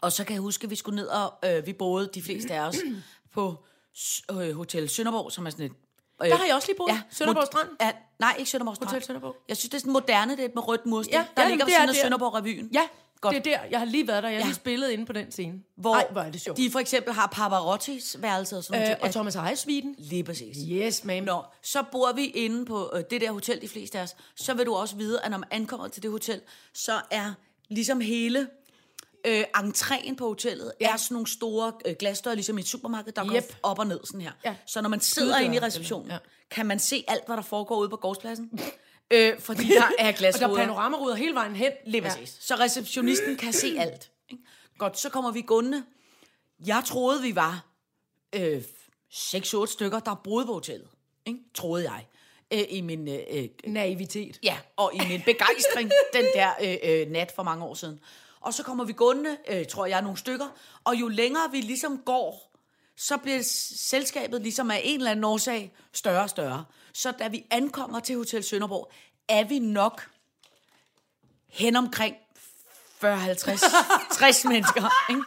[0.00, 2.54] Og så kan jeg huske, at vi skulle ned, og øh, vi boede, de fleste
[2.54, 2.76] af os,
[3.34, 3.64] på
[4.30, 5.72] øh, Hotel Sønderborg, som er sådan et...
[6.22, 7.02] Øh, Der har jeg også lige boet.
[7.10, 7.68] Sønderborg mod- Strand.
[7.80, 8.88] Ja, nej, ikke Sønderborg Strand.
[8.90, 9.36] Hotel Sønderborg.
[9.48, 11.14] Jeg synes, det er sådan moderne, det er med rødt mursten.
[11.14, 11.94] Ja, der ja, ligger er af der.
[11.94, 12.68] Sønderborg-revyen.
[12.72, 12.82] Ja,
[13.20, 13.34] Godt.
[13.44, 13.64] det er der.
[13.70, 14.28] Jeg har lige været der.
[14.28, 14.46] Jeg har Ja.
[14.46, 15.54] lige spillet inde på den scene.
[15.76, 16.56] Hvor Ej, hvor er det sjovt.
[16.58, 19.02] de for eksempel har Pavarottis værelse og sådan øh, noget.
[19.02, 19.94] og Thomas Ejesviden.
[19.98, 20.56] Lige præcis.
[20.70, 21.20] Yes, ma'am.
[21.20, 24.16] Nå, så bor vi inde på øh, det der hotel, de fleste af os.
[24.36, 26.40] Så vil du også vide, at når man ankommer til det hotel,
[26.74, 27.32] så er
[27.70, 28.48] ligesom hele
[29.26, 30.92] øh, entréen på hotellet, ja.
[30.92, 33.32] er sådan nogle store øh, glasdøre, ligesom i et supermarked, der Yep.
[33.62, 34.32] går op og ned sådan her.
[34.44, 34.56] Ja.
[34.66, 36.14] Så når man sidder inde i receptionen, ja.
[36.14, 36.18] ja.
[36.50, 38.50] kan man se alt, hvad der foregår ude på gårdspladsen.
[39.10, 40.54] øh, fordi der er Og der er glasruder.
[40.56, 41.72] panoramaruder hele vejen hen.
[41.86, 42.36] Lige præcis.
[42.40, 44.10] Så receptionisten kan se alt.
[44.30, 44.42] Ikke?
[44.78, 45.84] Godt, så kommer vi gående.
[46.66, 47.66] Jeg troede, vi var
[48.34, 48.62] øh,
[49.12, 50.88] 6-8 stykker, der boede på hotellet.
[51.26, 51.38] Ikke?
[51.54, 52.06] Troede jeg.
[52.52, 54.38] Øh, I min, øh, øh, Naivitet.
[54.42, 58.00] ja, og i min begejstring den der øh, øh, nat for mange år siden.
[58.40, 60.46] Og så kommer vi gående, øh, tror jeg, nogle stykker.
[60.84, 62.48] Og jo længere vi ligesom går,
[62.96, 63.42] så bliver
[63.76, 66.64] selskabet ligesom af en eller anden årsag større og større.
[66.92, 68.92] Så da vi ankommer til Hotel Sønderborg,
[69.28, 70.10] er vi nok
[71.48, 72.16] hen omkring
[73.00, 73.60] 40, 50,
[74.12, 75.10] 60 mennesker.
[75.10, 75.22] Ikke?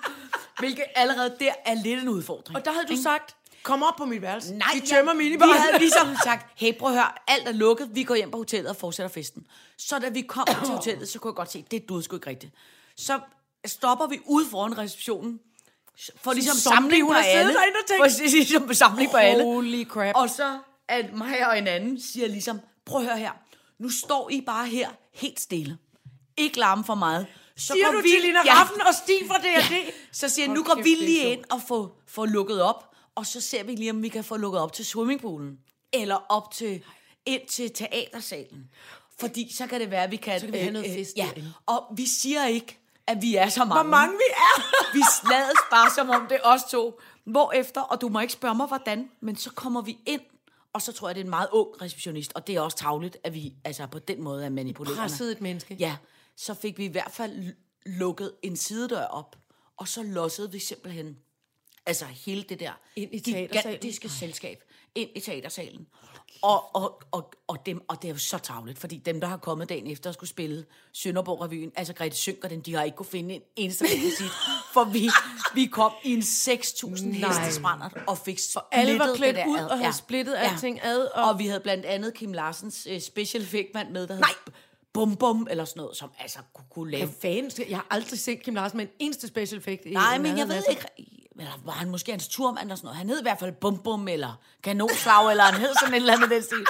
[0.59, 2.57] Hvilket allerede der er lidt en udfordring.
[2.57, 4.53] Og der havde du sagt, kom op på mit værelse.
[4.53, 5.53] Nej, vi tømmer ja, minibaren.
[5.53, 8.37] Vi havde ligesom sagt, hey, prøv at høre, alt er lukket, vi går hjem på
[8.37, 9.47] hotellet og fortsætter festen.
[9.77, 12.29] Så da vi kom til hotellet, så kunne jeg godt se, det duede sgu ikke
[12.29, 12.53] rigtigt.
[12.97, 13.19] Så
[13.65, 15.39] stopper vi ude foran receptionen,
[16.15, 17.53] for ligesom zombie, samling på alle.
[17.97, 19.43] For ligesom samling på alle.
[19.43, 20.15] Holy crap.
[20.15, 20.59] Og så
[20.91, 23.31] at mig og en anden siger ligesom, prøv at høre her,
[23.79, 25.77] nu står I bare her helt stille.
[26.37, 27.27] Ikke larme for meget.
[27.57, 29.91] Så Siger går du vi, til Lina Raffen og Stig fra D&D?
[30.11, 33.25] så siger jeg, nu går vi det lige ind og får, får lukket op, og
[33.25, 35.57] så ser vi lige, om vi kan få lukket op til swimmingpoolen,
[35.93, 36.83] eller op til,
[37.25, 38.71] ind til teatersalen.
[39.19, 40.39] Fordi så kan det være, at vi kan...
[40.39, 41.53] Så kan vi have noget fest Ja, derinde.
[41.65, 43.73] og vi siger ikke, at vi er så mange.
[43.73, 44.61] Hvor mange vi er.
[44.97, 46.99] Vi slades bare, som om det er os to.
[47.25, 50.21] Hvorefter, og du må ikke spørge mig, hvordan, men så kommer vi ind,
[50.73, 53.17] og så tror jeg, det er en meget ung receptionist, og det er også tavligt,
[53.23, 55.01] at vi altså, på den måde er manipulerende.
[55.01, 55.75] Presset et menneske.
[55.79, 55.97] Ja,
[56.35, 57.53] så fik vi i hvert fald
[57.85, 59.35] lukket en sidedør op,
[59.77, 61.17] og så lossede vi simpelthen
[61.85, 64.63] altså hele det der Ind i gigantiske selskab
[64.95, 65.87] ind i teatersalen.
[66.43, 69.37] Og, og, og, og, dem, og det er jo så tavligt, fordi dem, der har
[69.37, 73.05] kommet dagen efter og skulle spille Sønderborg-revyen, altså Grete Synker, den, de har ikke kunne
[73.05, 74.31] finde en eneste rekvisit,
[74.73, 75.09] for vi,
[75.55, 77.29] vi kom i en 6.000 Nej.
[77.29, 78.39] hestesbrændert og fik
[78.71, 79.65] alle var klædt ud ad.
[79.65, 81.39] og havde splittet alting ad, og- Og...
[81.39, 84.23] vi havde blandt andet Kim Larsens uh, special effect-mand med, der hed
[84.93, 87.69] Bum Bum, eller sådan noget, som altså kunne, kunne lave Hvad fanden?
[87.69, 89.85] Jeg har aldrig set Kim Larsen med en eneste special effect.
[89.85, 90.85] Nej, men jeg ved ikke...
[91.39, 92.97] eller var han måske hans turmand eller sådan noget.
[92.97, 96.13] Han hed i hvert fald Bum Bum, eller Kanonslag, eller han hed sådan et eller
[96.13, 96.65] andet den stil.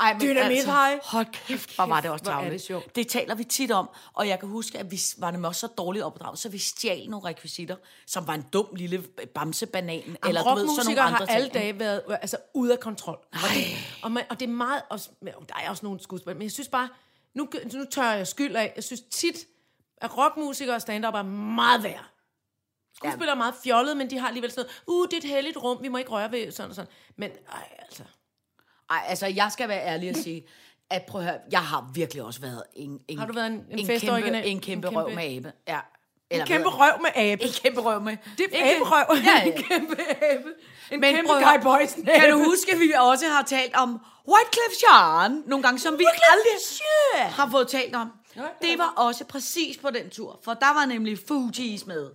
[0.00, 1.00] Ej, men Dynamithej.
[1.04, 2.96] hold kæft, hvor var det også er det sjovt.
[2.96, 5.66] Det taler vi tit om, og jeg kan huske, at vi var nemlig også så
[5.66, 9.02] dårligt opdraget, så vi stjal nogle rekvisitter, som var en dum lille
[9.34, 11.30] bamsebanan, eller du ved, sådan nogle andre har ting.
[11.30, 13.18] alle dage været altså, ude af kontrol.
[13.32, 13.64] Og det,
[14.02, 14.82] og, man, og det er meget...
[14.90, 16.88] Også, der er også nogle skuespillere, men jeg synes bare...
[17.34, 18.72] Nu, nu tør jeg skyld af.
[18.76, 19.36] Jeg synes tit,
[19.96, 22.04] at rockmusikere og stand-up er meget værd.
[22.96, 25.56] Skuespillere er meget fjollet, men de har alligevel sådan noget, uh, det er et heldigt
[25.56, 26.90] rum, vi må ikke røre ved, sådan og sådan.
[27.16, 28.02] Men, ej, altså...
[28.90, 30.46] Ej, altså, jeg skal være ærlig og sige,
[30.90, 33.66] at prøv at høre, jeg har virkelig også været en, en, Har du været en-
[33.70, 35.52] en en, kæmpe, en kæmpe En røv kæmpe- med abe.
[35.68, 35.80] Ja.
[36.32, 37.42] Eller, Kæmpe røv med abe.
[37.42, 38.16] En kæmpe røv med.
[38.38, 39.04] Det er Ikke- aberøv.
[39.24, 39.42] Ja, ja.
[39.52, 40.48] en kæmpe abe.
[40.92, 43.90] En Men kæmpe prøv Guy Boys Kan du huske, at vi også har talt om
[44.28, 48.12] Wycliffe Jean nogle gange, som vi aldrig har fået talt om?
[48.62, 52.10] Det var også præcis på den tur, for der var nemlig Fugees med.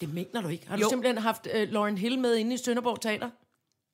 [0.00, 0.68] Det mener du ikke.
[0.68, 0.88] Har du Jo.
[0.88, 3.30] simpelthen haft uh, Lauren Hill med inde i Sønderborg Teater?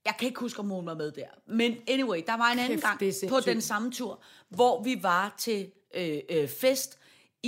[0.04, 1.26] Jeg kan ikke huske, om hun var med der.
[1.48, 4.20] Men anyway, der var en anden Kæft, gang på den samme tur,
[4.50, 6.98] hvor vi var til øh, øh, fest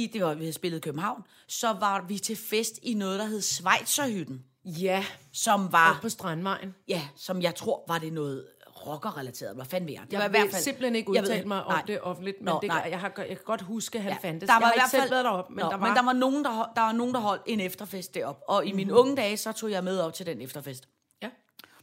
[0.02, 3.18] i, det var, vi havde spillet i København, så var vi til fest i noget,
[3.18, 6.74] der hed Schweizerhytten, Ja, som var, på Strandvejen.
[6.88, 8.46] ja, som jeg tror, var det noget
[8.86, 9.54] rockerrelateret.
[9.54, 10.02] Hvad fanden ved jeg?
[10.06, 11.82] Det Jeg var vil simpelthen ikke jeg ved- udtale mig om nej.
[11.86, 12.86] det offentligt, men Nå, det, nej.
[12.90, 14.46] jeg, har, jeg kan godt huske, at han Ja, fandtes.
[14.46, 15.86] der jeg var har i ikke hvert selv selv været deroppe, men Nå, der var...
[15.86, 18.40] men der var nogen, der, der var nogen, der holdt en efterfest derop.
[18.48, 20.88] Og i mine unge dage, så tog jeg med op til den efterfest.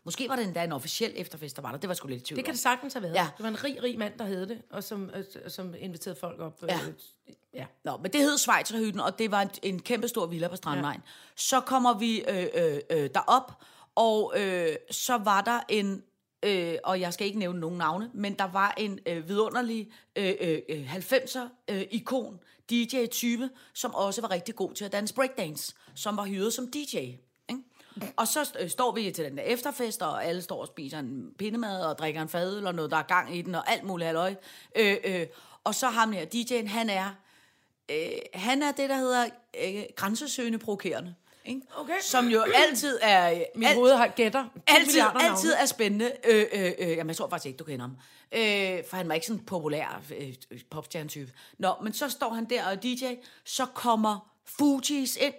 [0.06, 1.78] Måske var det endda en officiel efterfest, der var der.
[1.78, 3.14] Det var sgu lidt tvivl det kan det sagtens have været.
[3.16, 3.28] Ja.
[3.38, 6.40] Det var en rig, rig mand, der hed det, og som, øh, som inviterede folk
[6.40, 6.64] op.
[6.64, 6.80] øh, Ja.
[7.54, 7.66] ja.
[7.84, 11.02] Nå, men det hed Schweizerhytten, og det var en, en kæmpe stor villa på Strandvejen.
[11.06, 11.12] Ja.
[11.36, 13.52] Så kommer vi øh, øh, øh, derop,
[13.96, 16.04] og øh, så var der en,
[16.44, 20.34] øh, og jeg skal ikke nævne nogen navne, men der var en øh, vidunderlig øh,
[20.42, 21.40] øh, øh, 90'er
[21.72, 22.40] øh, ikon,
[22.72, 26.98] DJ-type, som også var rigtig god til at danse breakdance, som var hyret som DJ.
[28.16, 31.86] Og så står vi til den der efterfest, og alle står og spiser en pindemad
[31.86, 34.36] og drikker en fadøl og noget, der er gang i den, og alt muligt halløj.
[34.76, 35.28] Øh, øh,
[35.64, 37.10] og så ham her, DJ'en, han er
[37.92, 39.26] øh, han er det, der hedder
[39.64, 41.16] øh, grænsesøgende provokerende.
[41.46, 41.62] Ikke?
[41.76, 41.94] Okay.
[42.02, 43.32] Som jo altid er...
[43.32, 44.44] øh, Mit alt- hoved har gætter.
[44.54, 46.12] 10 altid, altid er spændende.
[46.24, 47.98] Øh, øh, øh, jamen, jeg tror faktisk ikke, du kender ham.
[48.32, 50.34] Øh, for han var ikke sådan en populær øh,
[50.70, 51.32] popstjerne-type.
[51.58, 53.06] Nå, men så står han der og DJ.
[53.46, 55.34] Så kommer Fugees ind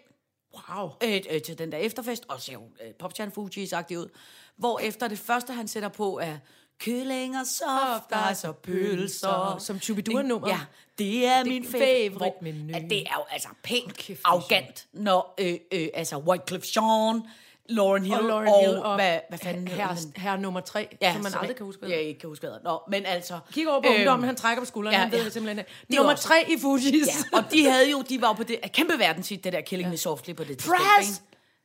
[0.70, 0.90] Wow.
[1.04, 4.08] øh, øh, til den der efterfest, og ser jo øh, popstjerne Fugees agtigt ud.
[4.56, 6.36] Hvor efter det første, han sætter på, er
[6.78, 9.56] kyllinger, soft og pølser.
[9.58, 10.48] Som Chubidua-nummer.
[10.48, 10.60] Ja,
[10.98, 12.12] det er Det min favorit.
[12.12, 12.76] favoritmenu.
[12.76, 17.22] At det er jo altså pænt arrogant, når øh, øh, altså Wycliffe Jean,
[17.68, 19.96] Lauren Hill Og Lauren og Hill og hvad, hvad fanden han?
[20.16, 21.80] herre nummer tre, ja, som man aldrig kan huske.
[21.82, 22.00] Ja, hedder.
[22.08, 22.58] ikke kan huske hvad.
[22.64, 23.38] Nå, men altså...
[23.52, 25.24] Kig over på øhm, ungdommen, han trækker på skulderen, ja, han ved ja.
[25.24, 25.56] det simpelthen.
[25.58, 27.06] Det Det nummer også- tre i Fugees.
[27.32, 29.90] Ja, og de havde jo, de var jo på det kæmpe verdenshit, det der Killing
[29.90, 30.80] Me Softly på det tidspunkt.
[30.96, 31.22] Press!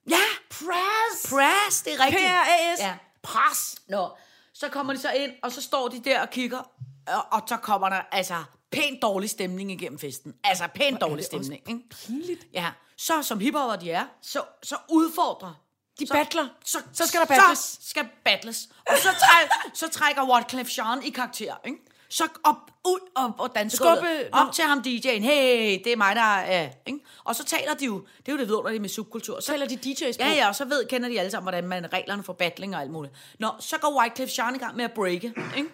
[0.09, 0.15] Ja,
[0.49, 1.29] Press!
[1.29, 2.21] Press, det er rigtigt.
[2.21, 2.79] P-R-A-S.
[2.81, 2.93] Ja,
[3.23, 3.75] pres.
[3.87, 4.09] Nå,
[4.53, 6.59] så kommer de så ind, og så står de der og kigger,
[7.07, 8.35] og, og så kommer der altså
[8.71, 10.33] pænt dårlig stemning igennem festen.
[10.43, 11.69] Altså pænt dårlig det også stemning.
[11.69, 11.89] Ikke?
[12.07, 12.47] Pinligt.
[12.53, 15.53] Ja, så som hiphopper de er, så, så udfordrer
[15.99, 16.47] De så, battler.
[16.65, 17.59] Så, Så skal der battles.
[17.59, 18.69] Så skal battles.
[18.87, 21.77] Og så, træk, så trækker Wyclef Jean i karakter, ikke?
[22.09, 25.21] Så op, ud og, og danse Skubbe- op til ham DJ'en.
[25.21, 26.69] Hey, det er mig, der er...
[26.85, 26.99] Ikke?
[27.23, 28.05] Og så taler de jo...
[28.17, 29.39] Det er jo det vidunderlige med subkultur.
[29.39, 30.23] Så Taler de DJ's på?
[30.23, 32.81] Ja, ja, og så ved, kender de alle sammen, hvordan man reglerne for battling og
[32.81, 33.13] alt muligt.
[33.39, 35.69] Nå, så går Wyclef Jean i gang med at breake, ikke?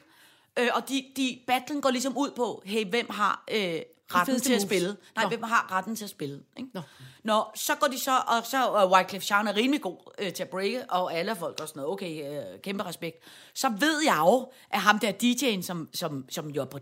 [0.59, 3.79] Øh, og de, de, battlen går ligesom ud på, hey, hvem har øh,
[4.15, 4.97] retten til at spille?
[5.15, 5.29] Nej, Nå.
[5.29, 6.41] hvem har retten til at spille?
[6.57, 6.69] Ikke?
[6.73, 6.81] Nå.
[7.23, 10.43] Nå, så går de så, og så er Wyclef Jean er rimelig god øh, til
[10.43, 13.17] at breake, og alle folk og sådan noget, okay, øh, kæmpe respekt.
[13.53, 16.79] Så ved jeg jo, at ham der DJ'en, som, som, som jo er på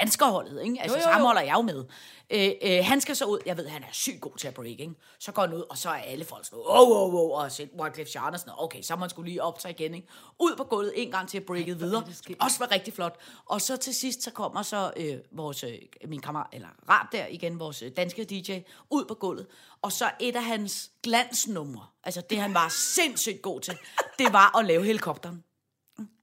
[0.00, 0.82] danskerholdet, ikke?
[0.82, 1.84] Altså, Jo, jo, jo, holder jeg jo med.
[2.30, 4.66] Øh, øh, han skal så ud, jeg ved, han er sygt god til at break,
[4.80, 4.94] ikke?
[5.20, 7.66] Så går han ud, og så er alle folk sådan, oh, oh, oh, og så
[7.80, 8.64] Wyclef Jean og sådan noget.
[8.64, 10.08] Okay, så må man skulle lige op sig igen, ikke?
[10.40, 12.04] Ud på gulvet en gang til at breake videre.
[12.28, 12.36] det.
[12.40, 13.16] Også var rigtig flot.
[13.46, 15.78] Og så til sidst, så kommer så øh, vores, øh,
[16.08, 18.58] min kammerat, eller rat der igen, vores øh, danske DJ,
[18.90, 19.46] ud på gulvet.
[19.82, 23.78] Og så et af hans glansnumre, altså det han var sindssygt god til,
[24.18, 25.44] det var at lave helikopteren.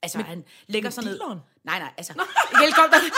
[0.03, 1.19] Altså, han lægger sig ned.
[1.63, 2.13] Nej, nej, altså,
[2.59, 3.03] helikopteren.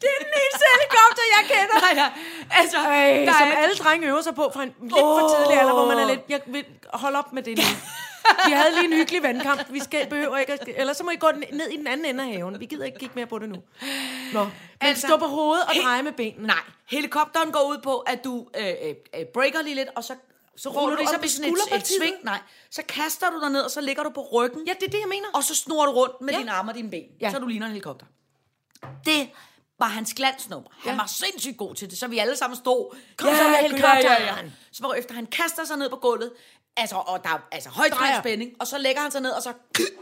[0.00, 1.80] Det er den eneste helikopter, jeg kender.
[1.86, 2.10] nej, nej,
[2.60, 5.60] altså, Ej, der som er, alle drenge øver sig på fra en lidt for tidlig
[5.60, 7.62] alder, hvor man er lidt, jeg vil holde op med det nu.
[8.46, 9.60] Vi havde lige en hyggelig vandkamp.
[9.70, 12.24] Vi skal, behøver ikke, at- eller så må I gå ned i den anden ende
[12.24, 12.60] af haven.
[12.60, 13.56] Vi gider ikke kigge mere på det nu.
[14.32, 16.46] Nå, men Altså, stå på hovedet og dreje med benene.
[16.46, 16.56] Nej,
[16.90, 20.14] helikopteren går ud på, at du øh, øh, øh, breaker lige lidt, og så,
[20.62, 22.14] så ruller du du op ligesom på i sådan et, et sving.
[22.24, 22.40] Nej,
[22.70, 24.66] så kaster du dig ned, og så ligger du på ryggen.
[24.66, 25.26] Ja, det er det, jeg mener.
[25.34, 26.38] Og så snor du rundt med Ja.
[26.38, 27.04] dine arme og dine ben.
[27.20, 27.30] Ja.
[27.32, 28.06] Så du ligner en helikopter.
[29.04, 29.30] Det
[29.78, 30.70] var hans glansnummer.
[30.72, 30.96] Han Ja.
[30.96, 32.96] var sindssygt god til det, så vi alle sammen stod.
[33.16, 34.52] Kom så med helikopteren.
[34.72, 36.32] Så hvor efter han kaster sig ned på gulvet,
[36.76, 39.52] altså, og der er altså højt spænding, og så lægger han sig ned, og så,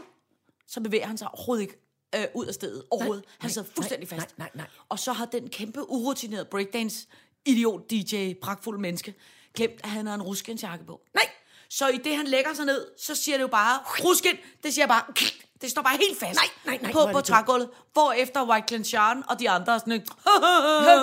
[0.73, 1.77] så bevæger han sig overhovedet ikke
[2.15, 2.83] øh, ud af stedet.
[2.91, 3.25] Overhovedet.
[3.39, 4.37] han nej, sidder fuldstændig nej, fast.
[4.37, 4.67] nej, nej, nej.
[4.89, 7.07] Og så har den kæmpe urutinerede breakdance
[7.45, 9.13] idiot DJ, pragtfuld menneske,
[9.59, 11.01] glemt, at han har en ruskensjakke på.
[11.13, 11.29] Nej!
[11.69, 14.87] Så i det, han lægger sig ned, så siger det jo bare, rusken, det siger
[14.87, 15.03] bare,
[15.61, 17.69] det står bare helt fast Nej, nej, nej, på, hvor på trægulvet.
[17.93, 19.99] Hvorefter Wyclef Jean og de andre er sådan,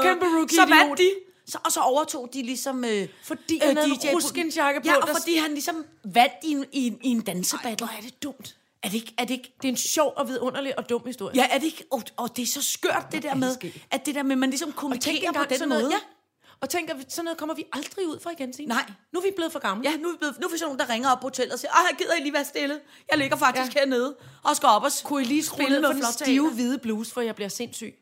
[0.03, 1.11] kæmpe rookie så vandt de.
[1.49, 2.85] Så, og så overtog de ligesom...
[2.85, 4.15] Øh, Fordi han havde en DJ-pulten.
[4.15, 7.21] ruskensjakke på, Ja, og der- fordi han ligesom vandt i en, i en, i en
[7.21, 7.87] dansebattle.
[7.87, 8.57] Hvor er det dumt.
[8.83, 9.15] Er det ikke...
[9.19, 11.37] Er det ikke Det er en sjov og vidunderlig og dum historie.
[11.37, 11.85] Ja, er det ikke...
[11.91, 13.57] Og, og det er så skørt, det der er med,
[13.91, 15.81] at det der med, man ligesom kommunikerer på den sådan måde.
[15.81, 15.99] noget, Ja.
[16.61, 18.69] Og tænk, at sådan noget kommer vi aldrig ud fra igen, Signe.
[18.75, 18.85] Nej.
[19.13, 19.91] Nu er vi blevet for gamle.
[19.91, 21.53] Ja, nu er, vi blevet, nu er vi sådan nogen, der ringer op på hotellet
[21.53, 22.81] og siger, Ej, gider I lige være stille?
[23.11, 23.81] Jeg ligger faktisk Ja.
[23.81, 27.21] hernede og skal op og Kunne I lige spille noget den stive hvide bluse, for
[27.21, 27.95] jeg bliver sindssyg?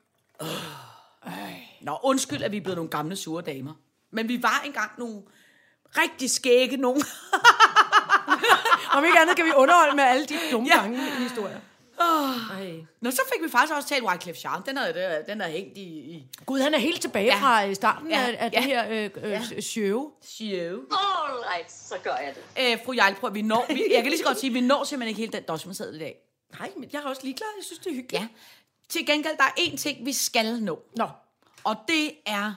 [1.81, 3.73] Nå, undskyld, at vi er blevet nogle gamle sure damer.
[4.13, 5.23] Men vi var engang nogle
[5.99, 7.03] rigtig skægge nogen.
[8.97, 10.81] Om ikke andet kan vi underholde med alle de dumme Ja.
[10.81, 11.61] gange i historier.
[12.05, 12.59] Oh.
[12.61, 12.85] Ej.
[13.01, 14.63] Nå, så fik vi faktisk også talt Wyclef Jean.
[14.67, 17.35] Den er, den er hængt i, i Gud, han er helt tilbage Ja.
[17.41, 18.21] fra øh, starten Ja.
[18.21, 18.59] af, af Ja.
[18.59, 19.61] det her øh, øh, Ja.
[19.61, 20.13] show.
[20.23, 20.79] show.
[20.91, 22.73] All right, så gør jeg det.
[22.73, 24.61] Øh, fru Jarl, prøv, vi når, vi, jeg kan lige så godt sige, at vi
[24.61, 26.17] når simpelthen ikke helt den dosmerseddel i dag.
[26.59, 27.47] Nej, men jeg er også ligeglad.
[27.59, 28.23] Jeg synes, det er hyggeligt.
[28.23, 28.29] Ja.
[28.89, 30.83] Til gengæld, der er én ting, vi skal nå.
[30.97, 31.09] Nå,
[31.65, 32.53] Og det er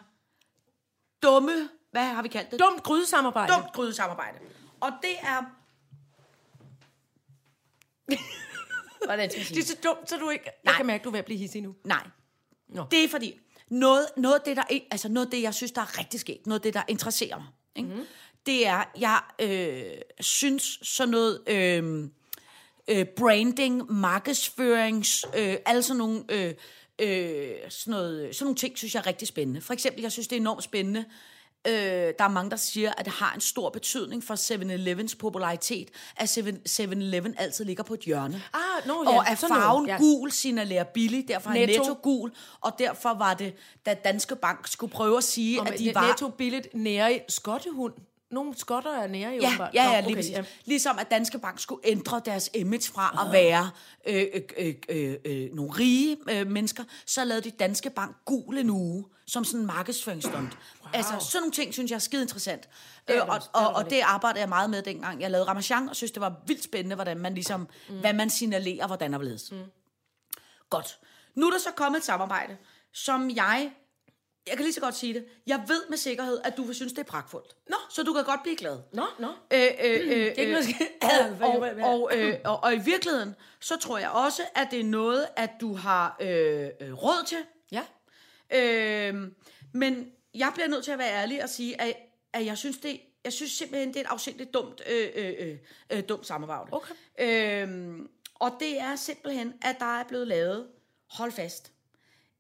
[1.23, 2.59] dumme, hvad har vi kaldt det?
[2.59, 3.53] dumt grydesamarbejde.
[3.53, 4.37] Dumt grydesamarbejde.
[4.81, 5.43] Og det er...
[9.05, 10.45] Hvordan skal jeg sige Det er så dumt, så du ikke...
[10.45, 10.73] Jeg Nej.
[10.77, 11.75] kan mærke, du er ved at blive hissig nu.
[11.83, 12.07] Nej.
[12.69, 12.85] Nå.
[12.91, 13.39] Det er fordi,
[13.69, 16.47] noget, noget af det, der, altså noget af det, jeg synes, der er rigtig sket,
[16.47, 17.89] noget af det, der interesserer mig, ikke?
[17.89, 18.05] Mm.
[18.45, 22.09] det er, jeg øh, synes sådan noget øh,
[22.87, 26.53] øh, branding, markedsførings, øh, alle sådan nogle, øh,
[26.99, 29.61] øh, sådan, noget, sådan nogle ting, synes jeg er rigtig spændende.
[29.61, 31.05] For eksempel, jeg synes, det er enormt spændende, Øh,
[31.72, 36.38] der er mange, der siger, at det har en stor betydning for 7-Elevens popularitet, at
[36.38, 38.41] 7- 7-Eleven altid ligger på et hjørne.
[38.53, 39.97] Ah, nå ja, og at noget, farven ja.
[39.97, 41.68] gul signalerer billig, derfor er Netto.
[41.68, 41.84] netto.
[41.84, 43.53] netto gul, og derfor var det,
[43.86, 46.07] da Danske Bank skulle prøve at sige, Og at de var...
[46.07, 47.93] netto billigt nære skottehund.
[48.32, 49.73] Nogle skotter er nære i Ja, åbenbart.
[49.73, 50.43] ja, Nå, ja, lige okay, ja.
[50.65, 53.69] Ligesom at Danske Bank skulle ændre deres image fra at være
[54.07, 58.57] øh, øh, øh, øh, øh, nogle rige øh, mennesker, så lavede de Danske Bank gul
[58.57, 60.57] en uge, som sådan en markedsføringsstunt.
[60.82, 60.91] Wow.
[60.93, 62.69] Altså, sådan nogle ting, synes jeg er skide interessant.
[63.07, 65.21] er Øh, det og, det er og, det og det arbejdede jeg meget med dengang.
[65.21, 67.99] Jeg lavede Ramachan, og synes, det var vildt spændende, hvordan man ligesom, mm.
[67.99, 69.51] hvad man signalerer, hvordan og hvorledes.
[69.51, 69.57] Mm.
[70.69, 70.99] Godt.
[71.36, 72.57] Nu er der så kommet et samarbejde,
[72.93, 73.71] som jeg
[74.47, 75.25] jeg kan lige så godt sige det.
[75.47, 77.55] Jeg ved med sikkerhed, at du vil synes, det er pragtfuldt.
[77.69, 77.75] Nå.
[77.89, 78.79] Så du kan godt blive glad.
[78.93, 79.27] Nå, nå.
[79.53, 80.65] Øh, øh, øh, ikke øh, noget,
[81.41, 84.83] og, og, og, øh, og, og i virkeligheden, så tror jeg også, at det er
[84.83, 87.37] noget, at du har øh, øh, råd til.
[87.71, 87.83] Ja.
[88.51, 89.31] Øh,
[89.73, 91.93] men jeg bliver nødt til at være ærlig og sige, at,
[92.33, 95.57] at jeg synes, det, jeg synes simpelthen, det er et afsindigt dumt, øh, øh, øh,
[95.89, 96.69] øh, dumt samarbejde.
[96.71, 96.93] Okay.
[97.19, 97.99] Øh,
[98.35, 100.67] og det er simpelthen, at der er blevet lavet,
[101.09, 101.71] hold fast,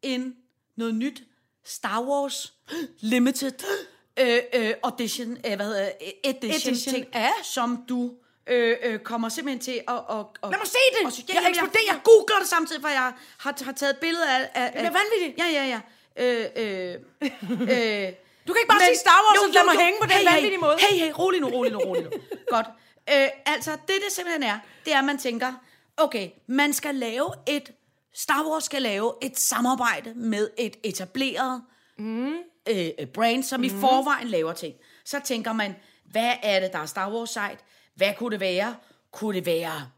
[0.01, 0.35] en
[0.75, 1.23] noget nyt
[1.67, 2.53] Star Wars
[2.99, 3.51] Limited
[4.19, 7.29] øh, øh, Audition, øh, hvad hedder det, edition, Edition ting, af?
[7.43, 8.11] som du
[8.47, 9.93] øh, øh, kommer simpelthen til at...
[9.95, 11.05] at, at Lad mig se det!
[11.05, 11.83] Og, ja, Jeg jeg, eksploderer!
[11.87, 14.49] jeg googler det samtidig, for jeg har, har taget et billede af...
[14.53, 15.37] af Det er vanvittigt.
[15.37, 15.79] Ja, ja, ja.
[16.23, 16.93] Øh, øh,
[17.73, 18.13] øh,
[18.47, 20.51] Du kan ikke bare sige Star Wars og lade mig hænge på den hey, vanvittige
[20.51, 20.77] hey, måde.
[20.79, 22.09] Hey, hey, rolig nu, rolig nu, rolig nu.
[22.55, 22.67] Godt.
[23.13, 25.53] Øh, altså, det det simpelthen er, det er, at man tænker,
[25.97, 27.71] okay, man skal lave et,
[28.13, 31.63] Star Wars skal lave et samarbejde med et etableret
[31.97, 32.33] mm.
[32.69, 33.63] øh, øh, brand, som mm.
[33.63, 34.75] i forvejen laver ting.
[35.05, 37.57] Så tænker man, hvad er det, der er Star Wars site?
[37.95, 38.75] Hvad kunne det være?
[39.11, 39.89] Kunne det være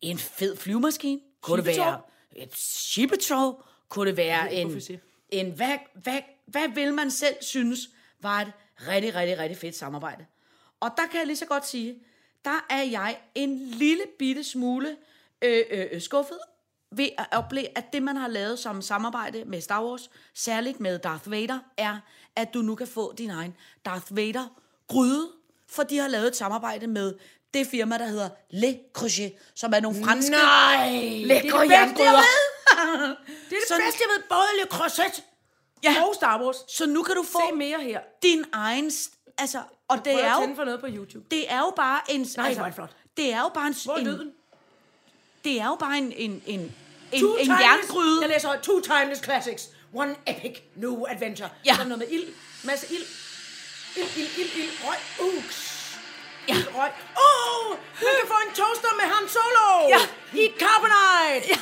[0.00, 1.20] en fed flyvemaskine?
[1.40, 2.00] Kunne det være
[2.32, 3.62] et skibetog?
[3.88, 5.00] Kunne det være en, jeg
[5.30, 7.80] en hvad, hvad, hvad vil man selv synes
[8.20, 8.52] var et
[8.88, 10.26] rigtig, rigtig, rigtig fedt samarbejde?
[10.80, 11.98] Og der kan jeg lige så godt sige,
[12.44, 14.96] der er jeg en lille bitte smule
[15.42, 16.38] øh, øh, øh, skuffet
[16.92, 20.98] ved at opleve, at det, man har lavet som samarbejde med Star Wars, særligt med
[20.98, 21.96] Darth Vader, er,
[22.36, 24.46] at du nu kan få din egen Darth Vader
[24.88, 25.28] gryde,
[25.68, 27.14] for de har lavet et samarbejde med
[27.54, 30.88] det firma, der hedder Le Creuset, som er nogle franske Nej!
[31.24, 32.22] lækre det er det bedste, jeg ved.
[33.06, 33.16] Det er
[33.50, 34.22] det Sådan- bedste, jeg ved.
[34.28, 35.24] Både Le Creuset
[35.84, 35.94] Ja.
[36.08, 36.56] og Star Wars.
[36.68, 38.00] Så nu kan du få Se mere her.
[38.22, 38.90] din egen...
[39.38, 39.58] Altså,
[39.88, 41.24] og det er, jo, for noget på YouTube.
[41.30, 42.20] det er jo bare en...
[42.36, 42.96] Nej, altså, det flot.
[43.16, 43.74] Det er jo bare en...
[43.84, 44.32] Hvor er en lyden?
[45.44, 46.60] Det er jo bare en, en, en,
[47.12, 48.20] en, Two en timeless- jerngryde.
[48.22, 48.60] Jeg læser.
[48.62, 49.62] Two timeless classics.
[49.94, 51.50] One epic new adventure.
[51.64, 51.74] Ja.
[51.74, 52.28] Så er noget med ild.
[52.64, 53.04] Masse ild.
[53.96, 54.70] Ild, ild, ild, ild.
[54.84, 54.96] Røg.
[55.20, 55.58] Uks.
[56.48, 56.54] Ja.
[56.54, 56.90] Ild, røg.
[57.16, 57.70] Åh!
[57.70, 59.88] Oh, man kan få en toaster med Han Solo.
[59.88, 60.00] Ja.
[60.42, 61.48] I carbonite.
[61.48, 61.58] Ja.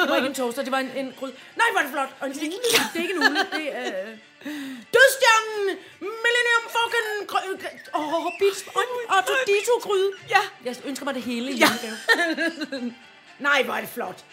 [0.00, 1.34] Det var ikke en toaster, det var en, en gryde.
[1.56, 2.08] Nej, er det flot.
[2.20, 4.10] Og en, det er ikke en ugle, det er...
[4.10, 5.78] Øh, Dødstjernen!
[6.24, 7.06] Millennium Falcon!
[7.94, 8.60] Åh, oh, Beats...
[9.08, 10.12] Og Dito gryde.
[10.28, 10.42] Ja.
[10.64, 11.96] Jeg ønsker mig det hele i julegave.
[13.46, 14.24] Nej, hvor er det flot.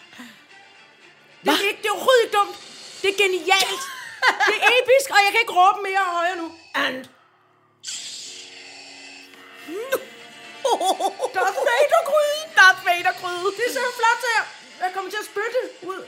[1.42, 2.56] Det er, ikke, det er overhovedet ikke dumt.
[3.02, 3.82] Det er genialt.
[4.50, 6.46] Det er episk, og jeg kan ikke råbe mere højere nu.
[6.74, 7.04] And...
[11.36, 12.40] Darth Vader-gryde.
[12.58, 13.48] Darth Vader-gryde.
[13.60, 14.42] Det ser flot her.
[14.82, 15.60] Jeg kommer til at spytte
[15.92, 16.02] ud.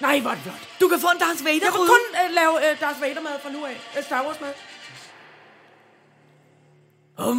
[0.00, 0.68] Nej, hvor er det flot.
[0.80, 1.88] Du kan få en Darth Jeg vil Vader-gryde.
[1.88, 3.76] kun uh, lave uh, Darth Vader-mad fra nu af.
[3.98, 4.52] Uh, Star Wars-mad.
[7.28, 7.36] Um.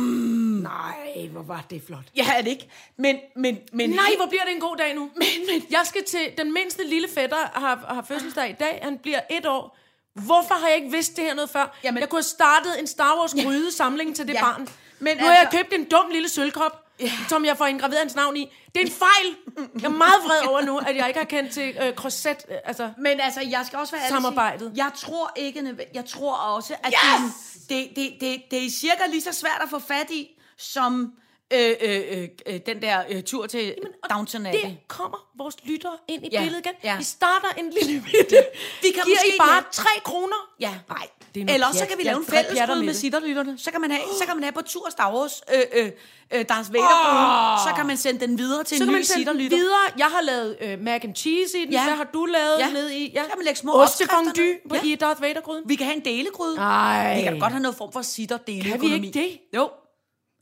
[0.64, 2.04] Nej, hvor var det flot.
[2.16, 2.70] Ja, er det ikke?
[2.98, 3.90] Men, men, men...
[3.90, 5.02] Nej, hvor bliver det en god dag nu.
[5.16, 5.66] Men, men.
[5.70, 8.80] Jeg skal til den mindste lille fætter, har, har fødselsdag i dag.
[8.84, 9.78] Han bliver et år.
[10.14, 11.78] Hvorfor har jeg ikke vidst det her noget før?
[11.84, 14.42] Jamen- jeg kunne have startet en Star Wars gryde samling til det Ja.
[14.42, 14.68] barn.
[15.00, 17.12] Men nu har jeg altså- købt en dum lille sølvkop, ja.
[17.30, 18.52] som jeg får indgraveret hans navn i.
[18.76, 19.36] Det er en fejl.
[19.76, 22.38] Jeg er meget vred over nu, at jeg ikke har kendt til øh, corset.
[22.50, 24.72] Øh, altså, Men altså, jeg skal også være ærlig sige, Samarbejdet.
[24.76, 27.34] Jeg tror ikke, jeg tror også, at Yes!
[27.70, 31.14] det, det, det, det er cirka lige så svært at få fat i, som
[31.54, 33.76] øh, øh, øh, øh, den der øh, tur til
[34.10, 34.60] Downton Abbey.
[34.62, 36.76] det kommer vores lyttere ind i Ja, billedet igen.
[36.84, 36.98] ja.
[36.98, 38.36] Vi starter en lille bitte.
[38.84, 39.70] Vi kan Giver måske I bare hjælpe.
[39.72, 40.36] 3 kroner?
[40.60, 40.74] Ja.
[40.90, 41.88] Nej, er Eller så pjat.
[41.90, 43.58] kan vi lave en fællesgryde med sitterlytterne.
[43.58, 45.92] Så kan man have, så kan man have på tur Star Wars øh, øh,
[46.34, 47.70] øh, Darth Vader oh.
[47.70, 49.58] Så kan man sende den videre til Så en kan ny man sende den sitterlytter.
[49.58, 49.86] videre.
[49.98, 51.84] Jeg har lavet øh, mac and cheese i den, Ja.
[51.88, 52.70] så har du lavet Ja.
[52.70, 53.12] ned i.
[53.16, 53.24] Ja.
[53.24, 54.84] Så kan man lægge små Ostefondue på ned.
[54.84, 55.64] i Darth Vader-gryden.
[55.68, 56.56] Vi kan have en delegryde.
[56.56, 57.16] Nej.
[57.18, 58.90] Vi kan da godt have noget form for sitter deleøkonomi.
[58.92, 59.40] Kan vi ikke det?
[59.56, 59.70] Jo.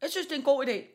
[0.02, 0.94] Jeg synes, det er en god idé.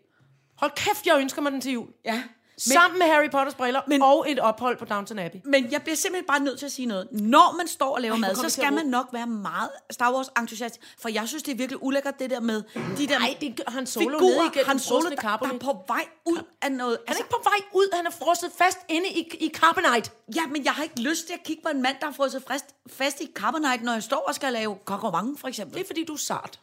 [0.59, 1.87] Hold kæft, jeg ønsker mig den til jul.
[2.05, 2.23] Ja.
[2.57, 5.39] Men, Sammen med Harry Potters briller Men- og et ophold på Downton Abbey.
[5.45, 7.09] men jeg bliver simpelthen bare nødt til at sige noget.
[7.13, 10.27] Når man står og laver Ej, mad, så skal man nok være meget Star Wars
[10.39, 10.81] entusiast.
[10.99, 12.63] For jeg synes, det er virkelig ulækkert, det der med
[12.99, 16.05] de der Nej, det Han Solo figurer, igennem Han Solo, der, der er på vej
[16.27, 16.99] ud af noget.
[17.07, 20.11] Han er ikke på vej ud, han er frosset fast inde i, i carbonite.
[20.37, 22.43] Ja, men jeg har ikke lyst til at kigge på en mand, der har sig
[22.49, 25.75] fast, fast i carbonite, når jeg står og skal lave kokkervange, for eksempel.
[25.75, 26.61] Det er fordi, du er sart.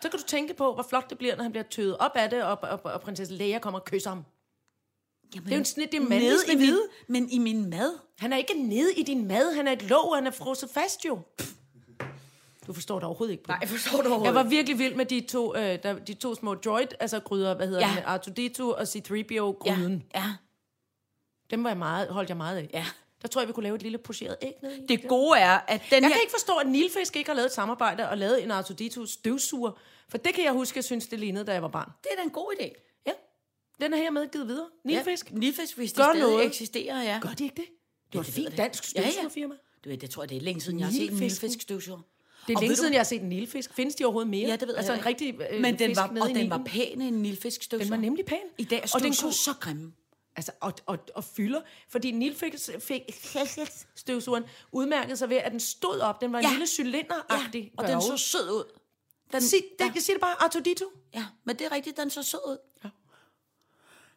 [0.00, 2.30] Så kan du tænke på, hvor flot det bliver, når han bliver tøet op af
[2.30, 4.24] det, og, og, og prinsesse Leia kommer og kysser ham.
[5.34, 6.82] Jamen, Det er jo en snit, det er mandlig nede i snehvide.
[7.08, 7.92] Men i min mad.
[8.18, 11.04] Han er ikke nede i din mad, han er et låg, han er frosset fast
[11.04, 11.18] jo.
[12.66, 13.44] Du forstår det overhovedet ikke.
[13.44, 13.68] på det.
[13.68, 16.86] forstår du Jeg var virkelig vild med de to, øh, der, de to små droid,
[17.00, 18.18] altså gryder, hvad hedder Ja.
[18.26, 20.02] det, R2-D2 og C-3PO-gryden.
[20.14, 20.32] Ja, ja,
[21.50, 22.70] Dem var jeg meget, holdt jeg meget af.
[22.72, 22.84] ja.
[23.22, 24.86] Der tror jeg, vi kunne lave et lille pocheret æg ned i.
[24.88, 26.08] Det gode er, at den Jeg her...
[26.14, 29.70] kan ikke forstå, at Nilfisk ikke har lavet et samarbejde og lavet en R2-D2 støvsuger.
[30.08, 31.90] For det kan jeg huske, jeg synes, det lignede, da jeg var barn.
[32.02, 32.83] Det er da en god idé.
[33.80, 34.66] Ja, den er hermed givet videre.
[34.84, 35.30] Nilfisk.
[35.30, 36.46] Ja, Nilfisk, hvis de Gør stadig noget.
[36.46, 37.18] eksisterer, ja.
[37.22, 37.64] Gør de ikke det?
[38.12, 38.58] Det var et det ved fint jeg.
[38.58, 39.10] dansk Ja, ja.
[39.10, 39.54] støvsugerfirma.
[39.84, 41.44] Du ved, det tror jeg, det er længe siden, jeg har set en Nilfisken.
[41.46, 41.98] Nilfisk støvsuger.
[42.46, 43.74] Det er Og længe ved du- siden, jeg har set en nilfisk.
[43.74, 44.48] Findes de overhovedet mere?
[44.48, 46.34] Ja, det ved altså jeg en rigtig øh, Men den fisk var, nede og i
[46.34, 47.84] den var pæn, en Nilfisk støvsuger.
[47.84, 48.38] Den var nemlig pæn.
[48.58, 49.92] I dag er og den støvsuger kunne, så grimme.
[50.36, 53.02] altså, og, og, og fylder, fordi Nilfisk fik
[53.96, 56.20] støvsugeren udmærket sig ved, at den stod op.
[56.20, 56.50] Den var en Ja.
[56.50, 57.72] lille cylinderagtig.
[57.76, 58.64] og den så sød ud.
[59.32, 61.10] Den, Sig, det, jeg siger det bare, R2-D2.
[61.14, 62.56] Ja, men det er rigtigt, den så sød ud.
[62.84, 62.88] Ja.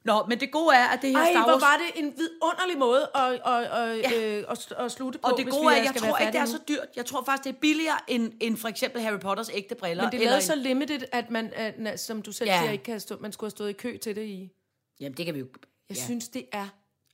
[0.06, 1.62] Nå, men det gode er, at det her Ej, Star hvor Wars...
[1.62, 4.38] var det en vidunderlig måde at, at, at, Ja.
[4.38, 6.46] øh, at, at slutte på, Og det gode er, jeg skal tror ikke, det er
[6.46, 6.88] så dyrt.
[6.96, 10.04] Jeg tror faktisk, det er billigere end, end for eksempel Harry Potters ægte briller.
[10.12, 12.56] Men det er så limited, at man, at, som du selv Ja.
[12.56, 12.62] ja.
[12.62, 14.52] siger, ikke kan stå, man skulle have stået i kø til det i.
[15.00, 15.46] Jamen, det kan vi jo...
[15.90, 16.02] Jeg ja.
[16.02, 16.06] ja.
[16.06, 16.68] synes, det er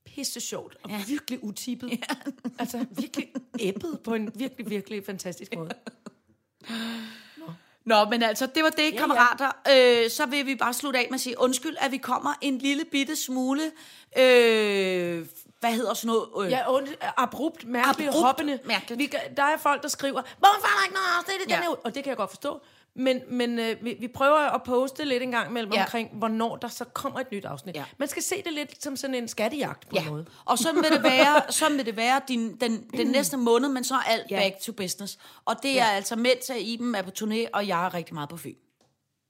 [0.06, 1.02] pisse sjovt og ja.
[1.08, 1.90] virkelig utippet.
[1.92, 1.98] Ja.
[2.60, 5.70] altså virkelig æbbet på en virkelig, virkelig fantastisk måde.
[7.86, 8.98] Nå, men altså, det var det, ja.
[8.98, 9.52] kammerater.
[9.72, 12.58] Øh, så vil vi bare slutte af med at sige undskyld, at vi kommer en
[12.58, 13.62] lille bitte smule...
[14.18, 15.26] Øh,
[15.60, 16.46] hvad hedder sådan noget?
[16.46, 16.82] Øh, Ja, og
[17.18, 18.60] abrupt, mærkeligt, Abrupt, hoppende.
[18.66, 19.00] mærkeligt.
[19.00, 21.56] Vi, der er folk, der skriver, hvorfor er der ikke noget afsnit i Ja.
[21.56, 22.62] den her uge?" Og det kan jeg godt forstå.
[22.96, 25.82] Men, men øh, vi, vi prøver at poste lidt en gang imellem Ja.
[25.84, 27.76] omkring, hvornår der så kommer et nyt afsnit.
[27.76, 27.86] Ja.
[27.98, 30.26] Man skal se det lidt som sådan en skattejagt på en Ja, måde.
[30.46, 33.84] og sådan vil det være, sådan vil det være din, den, den næste måned, men
[33.84, 34.36] så er alt Ja.
[34.40, 35.20] back to business.
[35.46, 35.92] Og det er Ja.
[35.92, 38.56] altså mens at Iben er på turné, og jeg er rigtig meget på Fyn.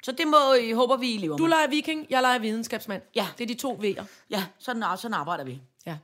[0.04, 1.50] Så det må I, håber vi, I lever Du med.
[1.50, 3.02] leger viking, jeg leger videnskabsmand.
[3.16, 3.28] Ja.
[3.38, 4.04] Det er de to V'er.
[4.30, 5.62] Ja, sådan, sådan arbejder vi.
[5.86, 5.98] Ja.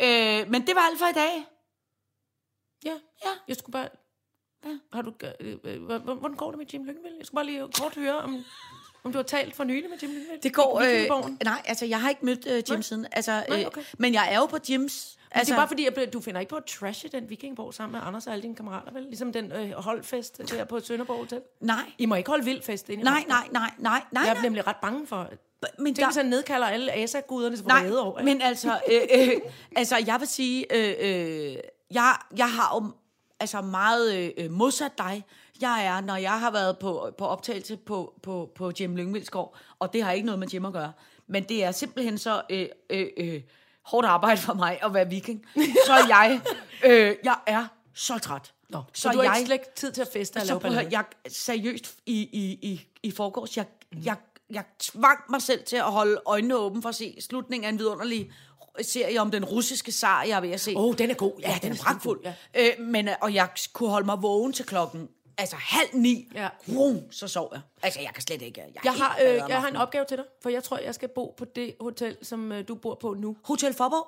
[0.00, 1.44] Øh, men det var alt for i dag.
[2.84, 2.94] Ja.
[3.24, 3.30] Ja.
[3.48, 3.88] Jeg skulle bare...
[4.64, 4.70] Ja.
[4.92, 7.14] Har du, øh, øh, hvordan hvordan går det med Jim Lyngvild?
[7.18, 8.44] Jeg skulle bare lige kort høre, om,
[9.04, 10.40] om du har talt for nylig med Jim Lyngvild.
[10.42, 10.80] Det går...
[10.80, 12.80] Øh, nej, altså, jeg har ikke mødt øh, Jim Nej.
[12.82, 13.06] siden.
[13.12, 13.82] Altså, Nej, øh, okay.
[13.98, 15.18] Men jeg er jo på Jims.
[15.30, 17.74] Altså, Altså, det er bare fordi, at du finder ikke på at trashe den vikingborg
[17.74, 19.02] sammen med Anders og alle dine kammerater, vel?
[19.02, 21.40] Ligesom den øh, holdfest der på Sønderborg Hotel.
[21.60, 24.22] nej, I må ikke holde vild fest inde i nej, nej, nej, nej, nej.
[24.24, 24.42] Jeg er nej.
[24.42, 25.30] nemlig ret bange for...
[25.78, 28.22] Men Tænk, der- han nedkalder alle asaguderne Nej, vrede over.
[28.22, 29.30] men altså, øh, øh,
[29.76, 31.56] altså, jeg vil sige, øh, øh,
[31.90, 32.90] jeg, jeg har jo
[33.40, 35.24] altså meget øh, modsat dig.
[35.60, 39.92] Jeg er, når jeg har været på, på optagelse på, på, på Jim Lyngvildsgaard, og
[39.92, 40.92] det har ikke noget med Jim at gøre,
[41.26, 43.40] men det er simpelthen så øh, øh, øh,
[43.82, 45.44] hårdt arbejde for mig at være viking.
[45.86, 46.40] Så jeg,
[46.84, 48.52] øh, jeg er så træt.
[48.68, 51.96] Nå, så, du har ikke slet ikke tid til at feste så prøv jeg seriøst
[52.06, 53.66] i, i, i, i forgårs, jeg,
[54.04, 54.16] jeg,
[54.50, 57.78] jeg tvang mig selv til at holde øjnene åbne for at se slutningen af en
[57.78, 58.32] vidunderlig
[58.82, 60.74] serie om den russiske zar, jeg er ved at se.
[60.76, 61.32] Åh, oh, den er god.
[61.42, 62.20] Ja, den er pragtfuld.
[62.24, 62.34] Ja.
[62.54, 66.28] Øh, men, øh, og jeg kunne holde mig vågen til klokken altså halv ni.
[66.34, 66.48] Ja.
[66.66, 67.60] Vrum, så sov jeg.
[67.82, 68.60] Altså, jeg kan slet ikke.
[68.60, 71.08] Jeg, Jeg har, øh, jeg har en opgave til dig, for jeg tror, jeg skal
[71.08, 73.36] bo på det hotel, som øh, du bor på nu.
[73.44, 74.06] Hotel Forborg?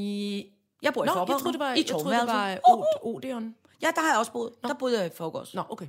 [0.00, 0.46] I...
[0.82, 1.28] Jeg bor i Nå, Forborg.
[1.28, 2.58] jeg troede, det var, I jeg troede, det var
[3.02, 3.54] Odeon.
[3.82, 4.52] Ja, der har jeg også boet.
[4.62, 5.54] Der boede jeg i forgårs.
[5.54, 5.86] Nå, okay.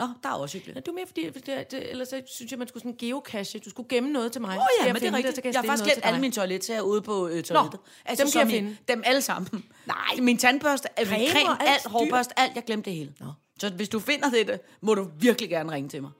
[0.00, 0.76] Nå, der er også hyggeligt.
[0.76, 2.96] Ja, det er mere fordi, det, det, det, ellers så synes jeg, man skulle sådan
[2.98, 3.58] geocache.
[3.64, 4.50] Du skulle gemme noget til mig.
[4.50, 5.34] Åh oh, ja, jeg men det er finde rigtigt.
[5.36, 7.80] så kan jeg har faktisk glemt alle mine toiletsager ude på øh, toilettet.
[8.04, 8.76] Altså, dem kan jeg som i- finde.
[8.88, 9.64] Dem alle sammen.
[9.86, 9.96] Nej.
[10.20, 12.54] Min tandbørste, Creme creme, alt hårbørste, alt.
[12.54, 13.14] Jeg glemte det hele.
[13.20, 13.26] Nå.
[13.60, 16.10] Så hvis du finder det, det, må du virkelig gerne ringe til mig.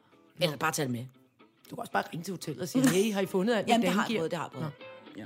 [0.40, 1.04] Eller bare tage det med.
[1.70, 3.86] Du kan også bare ringe til hotellet og sige, hey, har I fundet alt, Jamen,
[3.86, 4.72] det har jeg prøvet, det har jeg prøvet.
[5.16, 5.24] Ja.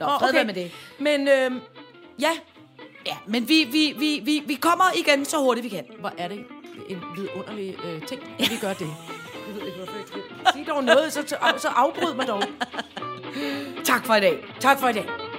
[0.00, 0.44] Nå, fred okay.
[0.46, 0.72] med det.
[0.98, 1.50] Men øh,
[2.20, 2.30] ja,
[3.06, 5.84] Ja, men vi, vi, vi, vi, vi kommer igen så hurtigt vi kan.
[6.00, 6.44] hvor er det
[6.90, 8.88] en vidunderlig øh, ting, at vi gør det.
[9.46, 10.20] Jeg ved ikke, hvorfor jeg skal
[10.52, 12.42] sige dog noget, så, så afbryd mig dog.
[13.84, 14.44] Tak for i dag.
[14.60, 15.29] Tak for i dag.